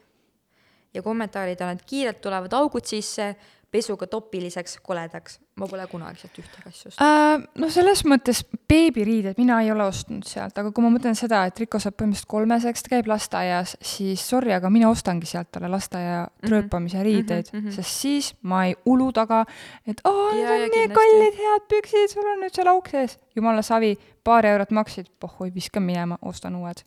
[0.94, 3.36] ja kommentaarid on, et kiirelt tulevad augud sisse,
[3.72, 5.40] pesuga topiliseks, koledaks.
[5.58, 7.02] ma pole kunagi sealt ühtegi asja ostnud.
[7.02, 11.42] Uh, no selles mõttes beebiriided mina ei ole ostnud sealt, aga kui ma mõtlen seda,
[11.50, 15.72] et Riko saab põhimõtteliselt kolmeseks, ta käib lasteaias, siis sorry, aga mina ostangi sealt talle
[15.74, 17.60] lasteaia trööpamise riideid mm.
[17.60, 17.76] -hmm.
[17.76, 19.44] sest siis ma ei ulu taga,
[19.88, 23.18] et aa, need on nii kallid head püksid, sul on nüüd seal auk sees.
[23.36, 26.86] jumala savi, paar eurot maksid, pohhui, viskan minema, ostan uued.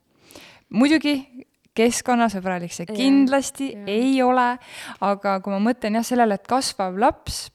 [0.70, 1.46] muidugi
[1.78, 3.86] keskkonnasõbralik see kindlasti jaa.
[3.90, 4.48] ei ole,
[5.06, 7.48] aga kui ma mõtlen jah sellele, et kasvav laps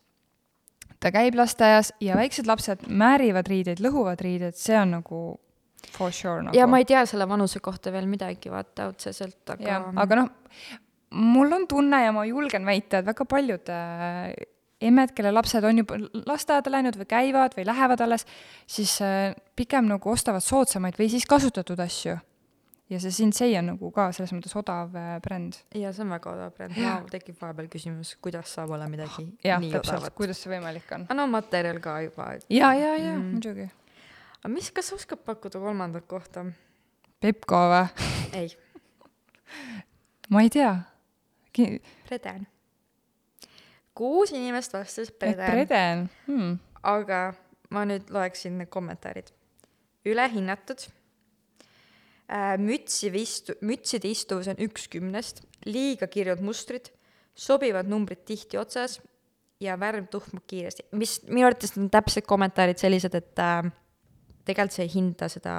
[1.04, 5.22] ta käib lasteaias ja väiksed lapsed määrivad riideid, lõhuvad riideid, see on nagu
[5.94, 6.58] for sure nagu.
[6.58, 10.32] ja ma ei tea selle vanuse kohta veel midagi, vaata otseselt, aga aga noh,
[11.22, 14.34] mul on tunne ja ma julgen väita, et väga paljud äh,
[14.86, 18.26] emmed, kelle lapsed on juba lasteaeda läinud või käivad või lähevad alles,
[18.68, 22.18] siis äh, pigem nagu ostavad soodsamaid või siis kasutatud asju.
[22.90, 25.56] Ja see Sinsei on nagu ka selles mõttes odav äh, bränd.
[25.76, 29.60] ja see on väga odav bränd, mul tekib vahepeal küsimus, kuidas saab olla midagi jah,
[29.62, 30.14] nii täpselt, odavat.
[30.18, 31.08] kuidas see võimalik on.
[31.18, 33.32] no materjal ka juba, et ja, ja, ja Mm.
[33.38, 33.70] muidugi.
[34.44, 36.46] aga mis, kas sa oskad pakkuda kolmandat kohta?
[37.22, 38.10] Pepko või?
[38.34, 38.52] ei,
[40.32, 40.76] ma ei tea
[41.56, 42.46] Ki- Preden.
[43.96, 47.34] kuus inimest vastas Preden, Preden hmm., aga
[47.74, 49.32] ma nüüd loeksin need kommentaarid.
[50.06, 50.86] ülehinnatud
[52.32, 56.92] äh,, mütside istu-, mütside istuvus on üks kümnest, liiga kirjud mustrid,
[57.36, 59.00] sobivad numbrid tihti otsas
[59.64, 63.68] ja värv tuhmub kiiresti, mis minu arvates on täpselt kommentaarid sellised, et äh,
[64.46, 65.58] tegelikult sa ei hinda seda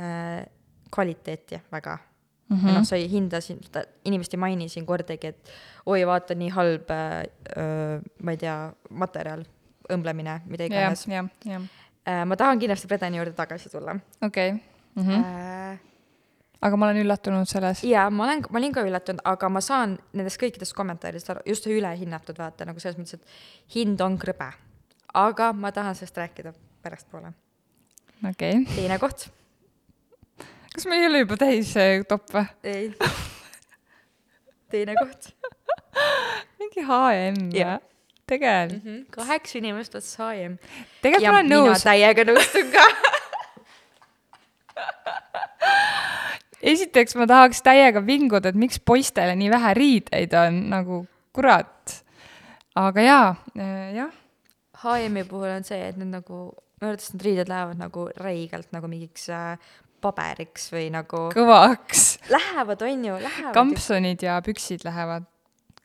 [0.00, 0.42] äh,
[0.92, 2.56] kvaliteeti väga mm.
[2.56, 2.78] -hmm.
[2.78, 3.60] noh, sa ei hinda siin,
[4.04, 5.52] inimesed ei maini siin kordagi, et
[5.86, 8.56] oi, vaata, nii halb äh,, ma ei tea,
[8.90, 9.44] materjal,
[9.92, 11.06] õmblemine, mida iganes.
[11.08, 11.62] jah, jah,
[12.02, 14.60] Äh, ma tahan kindlasti Predani juurde tagasi tulla okei okay.
[14.94, 15.02] mm.
[15.08, 15.24] -hmm.
[15.24, 15.91] äh,.
[16.62, 17.82] Aga ma olen üllatunud selles.
[17.86, 21.62] ja ma olen, ma olin ka üllatunud, aga ma saan nendest kõikidest kommentaaridest aru, just
[21.66, 24.50] see ülehinnatud vaata nagu selles mõttes, et hind on krõbe.
[25.14, 26.50] aga ma tahan sellest rääkida
[26.82, 27.28] pärastpoole.
[28.30, 29.18] okei okay., teine koht,
[30.74, 32.46] kas meil ei ole juba täis see top või?
[32.62, 32.84] ei.
[34.72, 35.22] teine koht
[36.62, 37.78] mingi HM või?
[38.32, 38.86] tegelikult, mm.
[38.86, 39.00] -hmm.
[39.10, 40.54] kaheksa inimest vastas HM.
[41.02, 42.84] tegelikult ma olen mina nõus, täiega nõustun ka.
[46.62, 51.04] esiteks ma tahaks täiega vinguda, et miks poistele nii vähe riideid on, nagu
[51.34, 52.02] kurat.
[52.78, 53.30] aga jaa,
[53.96, 54.12] jah,
[54.82, 56.44] HM-i puhul on see, et need nagu
[56.82, 59.58] arvates need riided lähevad nagu räigelt nagu mingiks äh,
[60.02, 62.06] paberiks või nagu kõvaks.
[62.32, 63.54] lähevad, on ju, lähevad.
[63.54, 65.28] kampsunid ja püksid lähevad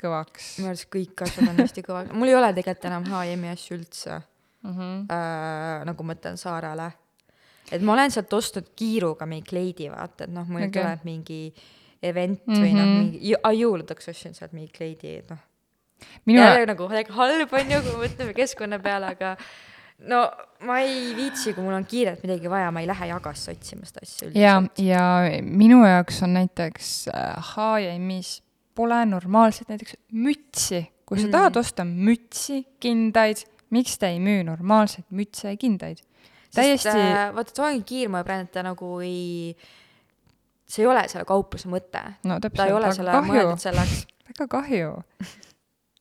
[0.02, 3.78] kõvaks minu arust kõik asjad on hästi kõvad, mul ei ole tegelikult enam H&M-i asju
[3.80, 4.74] üldse mm.
[4.74, 4.98] -hmm.
[5.14, 6.92] äh,, nagu ma mõtlen Saarale.
[7.72, 10.72] Et ma olen sealt ostnud kiiruga mingi kleidi, vaata, et noh, mul okay.
[10.82, 11.54] tuleb mingi
[12.04, 12.64] event mm -hmm.
[12.64, 12.98] või noh, Mhm.
[12.98, 15.40] mingi, jõuludeks ostsin sealt mingi kleidi, et noh.
[16.26, 19.36] minu, jälle nagu halb on ju, kui me mõtleme keskkonna peale, aga
[20.00, 23.86] no ma ei viitsi, kui mul on kiirelt midagi vaja, ma ei lähe jagasse otsima
[23.86, 28.44] seda asja ja üldiselt., ja minu jaoks on näiteks äh, H&M-is
[28.76, 30.86] pole normaalset näiteks mütsi.
[31.06, 31.32] kui sa Mm.
[31.32, 33.38] tahad osta mütsi, kindaid,
[33.70, 35.98] miks te ei müü normaalseid mütse ja kindaid?
[36.56, 39.56] Täiesti äh, vaata, too ongi kiirmoebränd, ta nagu ei,
[40.68, 42.04] see ei ole selle kaupluse mõte.
[42.28, 44.04] no ta ei ole selle mõeldud, selleks.
[44.32, 44.92] väga kahju.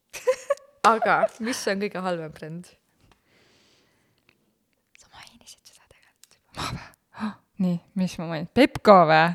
[0.93, 2.71] aga mis on kõige halvem bränd?
[5.01, 6.87] sa mainisid seda tegelikult.
[7.65, 9.27] nii, mis ma mainin, Pepko või?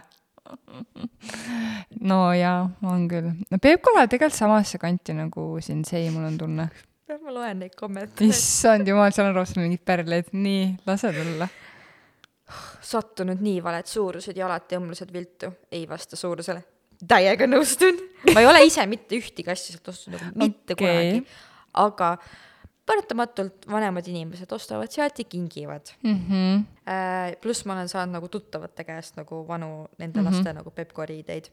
[2.12, 3.32] no jaa, on küll.
[3.50, 6.70] no Pepko läheb tegelikult samasse kanti nagu Sensei, mul on tunne.
[7.22, 8.30] Ma loen neid kommentaare.
[8.30, 11.48] issand jumal, seal on rohkem mingid pärleid, nii, lase tulla.
[12.92, 15.52] sattunud nii valed suurused ja alati õmblused viltu.
[15.72, 16.64] ei vasta suurusele.
[17.08, 18.00] täiega nõustun.
[18.34, 20.88] ma ei ole ise mitte ühtegi asja sealt ostnud nagu mitte okay.
[20.88, 21.26] kunagi.
[21.86, 22.16] aga
[22.92, 25.94] paratamatult vanemad inimesed ostavad sealt ja kingivad.
[26.04, 26.64] Mhm.
[26.90, 30.32] Äh, pluss ma olen saanud nagu tuttavate käest nagu vanu nende mm -hmm.
[30.32, 31.52] laste nagu Pepko riideid.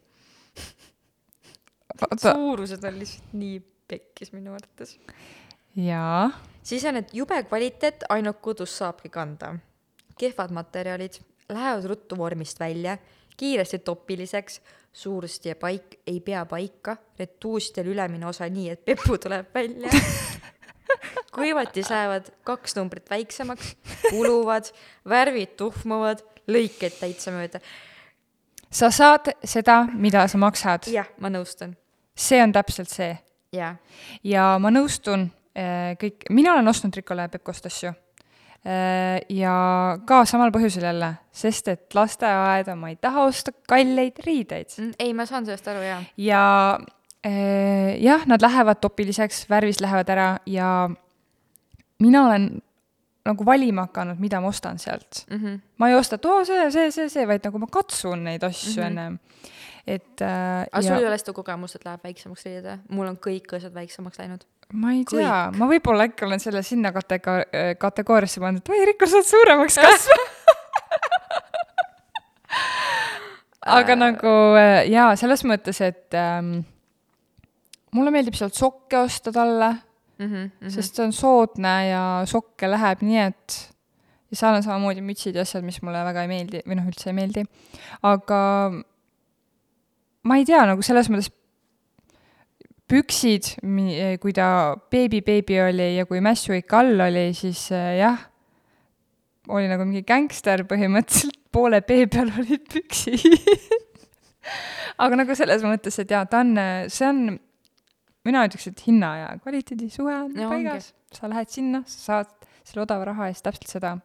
[2.00, 4.98] vaata, suurused on lihtsalt nii pekkis minu arvates.
[5.86, 6.30] jaa,
[6.62, 9.54] siis on, et jube kvaliteet ainult kodus saabki kanda.
[10.18, 12.98] kehvad materjalid, lähevad ruttu vormist välja,
[13.36, 14.60] kiiresti topiliseks,
[14.92, 19.90] suurust ja paik ei pea paika, retuustel ülemine osa nii, et pepu tuleb välja.
[21.34, 23.76] kuivatis lähevad kaks numbrit väiksemaks,
[24.10, 24.72] kuluvad,
[25.08, 27.60] värvid tuhmuvad, lõiked täitsa mööda.
[28.70, 30.90] sa saad seda, mida sa maksad.
[30.90, 31.76] jah, ma nõustun.
[32.16, 33.18] see on täpselt see.
[34.24, 35.30] ja ma nõustun
[35.98, 37.92] kõik, mina olen ostnud Ricole Pepkost asju.
[39.28, 39.52] ja
[40.06, 44.74] ka samal põhjusel jälle, sest et lasteaeda ma ei taha osta kalleid riideid.
[44.78, 46.00] Mm, ei, ma saan sellest aru, jaa.
[46.16, 46.42] ja
[47.24, 50.88] eh, jah, nad lähevad topiliseks, värvis lähevad ära ja
[52.02, 52.50] mina olen
[53.28, 55.24] nagu valima hakanud, mida ma ostan sealt.
[55.30, 55.60] Mm -hmm.
[55.78, 58.82] ma ei osta, et oo, see, see, see, see, vaid nagu ma katsun neid asju
[58.82, 58.86] Mhm.
[58.86, 59.18] ennem.
[59.86, 62.78] et äh, aga sul ja ei ole seda kogemust, et läheb väiksemaks riided või?
[62.88, 64.44] mul on kõik asjad väiksemaks läinud.
[64.72, 67.44] Ma ei tea, ma võib-olla äkki olen selle sinna katega-,
[67.80, 70.28] kategooriasse pannud, et oi, Rikko, sa oled suuremaks kasvanud.
[73.78, 76.48] aga nagu äh, jaa, selles mõttes, et ähm,
[77.96, 79.70] mulle meeldib sealt sokke osta talle
[80.18, 80.70] Mm -hmm.
[80.70, 83.74] sest see on soodne ja sokke läheb nii, et
[84.30, 87.10] ja seal on samamoodi mütsid ja asjad, mis mulle väga ei meeldi või noh, üldse
[87.10, 87.44] ei meeldi.
[88.02, 88.40] aga
[90.22, 91.30] ma ei tea, nagu selles mõttes
[92.88, 93.52] püksid,
[94.22, 94.48] kui ta
[94.92, 98.22] beebi beebi oli ja kui Mässu ikka all oli, siis äh, jah,
[99.48, 103.22] oli nagu mingi gängster põhimõtteliselt, poole pee peal olid püksid.
[105.02, 106.56] aga nagu selles mõttes, et jaa, ta on,
[106.92, 107.22] see on
[108.28, 112.34] mina ütleks, et hinna ja kvaliteedi suhe on Ja paigas, sa lähed sinna, sa saad
[112.68, 113.96] selle odava raha eest täpselt seda.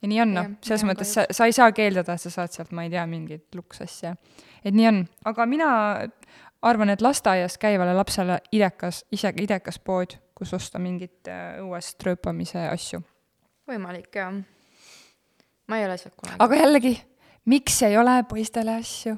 [0.00, 2.72] ja nii on noh selles mõttes sa, sa ei saa keeldada, et sa saad sealt,
[2.76, 4.14] ma ei tea, mingit luksasja.
[4.64, 5.68] et nii on, aga mina
[6.64, 12.66] arvan, et lasteaias käivale lapsele idekas, isegi idekas pood, kus osta mingit äh, õuest rööpamise
[12.70, 13.02] asju.
[13.68, 14.32] võimalik jaa.
[15.68, 16.40] ma ei ole sealt kunagi.
[16.44, 16.94] aga jällegi,
[17.52, 19.16] miks ei ole poistele asju?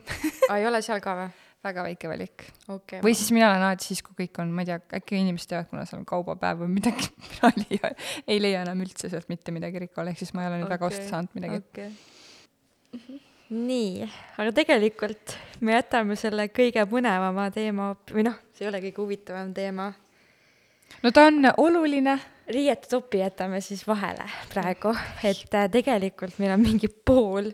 [0.51, 1.35] aa, ei ole seal ka või?
[1.67, 2.49] väga väike valik.
[2.69, 3.01] okei.
[3.05, 5.71] või siis mina olen alati siis, kui kõik on, ma ei tea, äkki inimesed teavad,
[5.71, 7.95] kuna seal on kaubapäev või midagi, mina ei leia,
[8.27, 10.91] ei leia enam üldse sealt mitte midagi Rikole, ehk siis ma ei ole nüüd väga
[10.91, 11.63] Okei, osta saanud midagi.
[11.63, 13.25] okei.
[13.51, 14.07] nii,
[14.39, 19.53] aga tegelikult me jätame selle kõige põnevama teema või noh, see ei ole kõige huvitavam
[19.55, 19.93] teema.
[21.03, 22.19] no ta on oluline.
[22.47, 27.51] riiete topi jätame siis vahele praegu, et äh, tegelikult meil on mingi pool,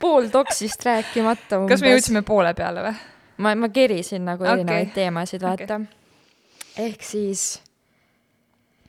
[0.00, 1.70] pool toksist rääkimata umbes.
[1.72, 2.98] kas me jõudsime poole peale või?
[3.38, 4.60] ma, ma kerisin nagu Okei.
[4.60, 6.84] erinevaid teemasid, vaata okay..
[6.88, 7.48] ehk siis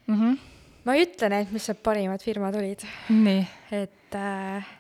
[0.10, 0.38] Mm -hmm.
[0.84, 2.82] ma ei ütle neid, mis need parimad firmad olid,
[3.14, 4.79] nii, et äh,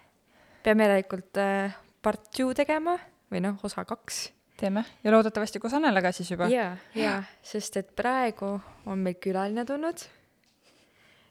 [0.63, 2.97] peame järelikult äh, part two tegema
[3.31, 4.29] või noh, osa kaks.
[4.59, 6.49] teeme ja loodetavasti koos Annelaga siis juba.
[6.51, 10.05] ja, ja, sest et praegu on meil külaline tulnud.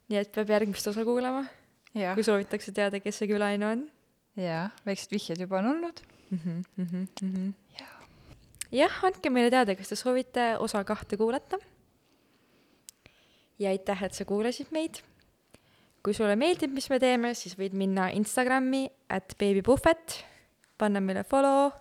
[0.08, 1.44] nii et peab järgmist osa kuulama,
[1.94, 3.86] ja kui, soovitakse teada, kes see külaline on
[4.38, 6.00] ja väiksed vihjed juba on olnud.
[6.30, 6.38] mm.
[6.38, 7.52] -hmm, mm -hmm.
[8.72, 11.58] jah, andke meile teada, kas te soovite osa kahte kuulata.
[13.58, 15.02] ja aitäh, et sa kuulasid meid.
[16.04, 20.20] Kui sulle meeldib, mis me teeme, siis võid minna Instagrami, at beebipuhvet,
[20.78, 21.72] panna meile follow,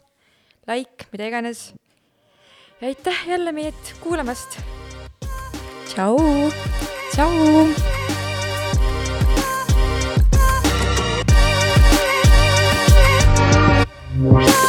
[0.69, 1.73] like, mida iganes.
[2.81, 4.59] ja aitäh jälle meid kuulamast.
[5.87, 6.17] tšau.
[7.13, 7.33] tšau.
[14.17, 14.66] Wow.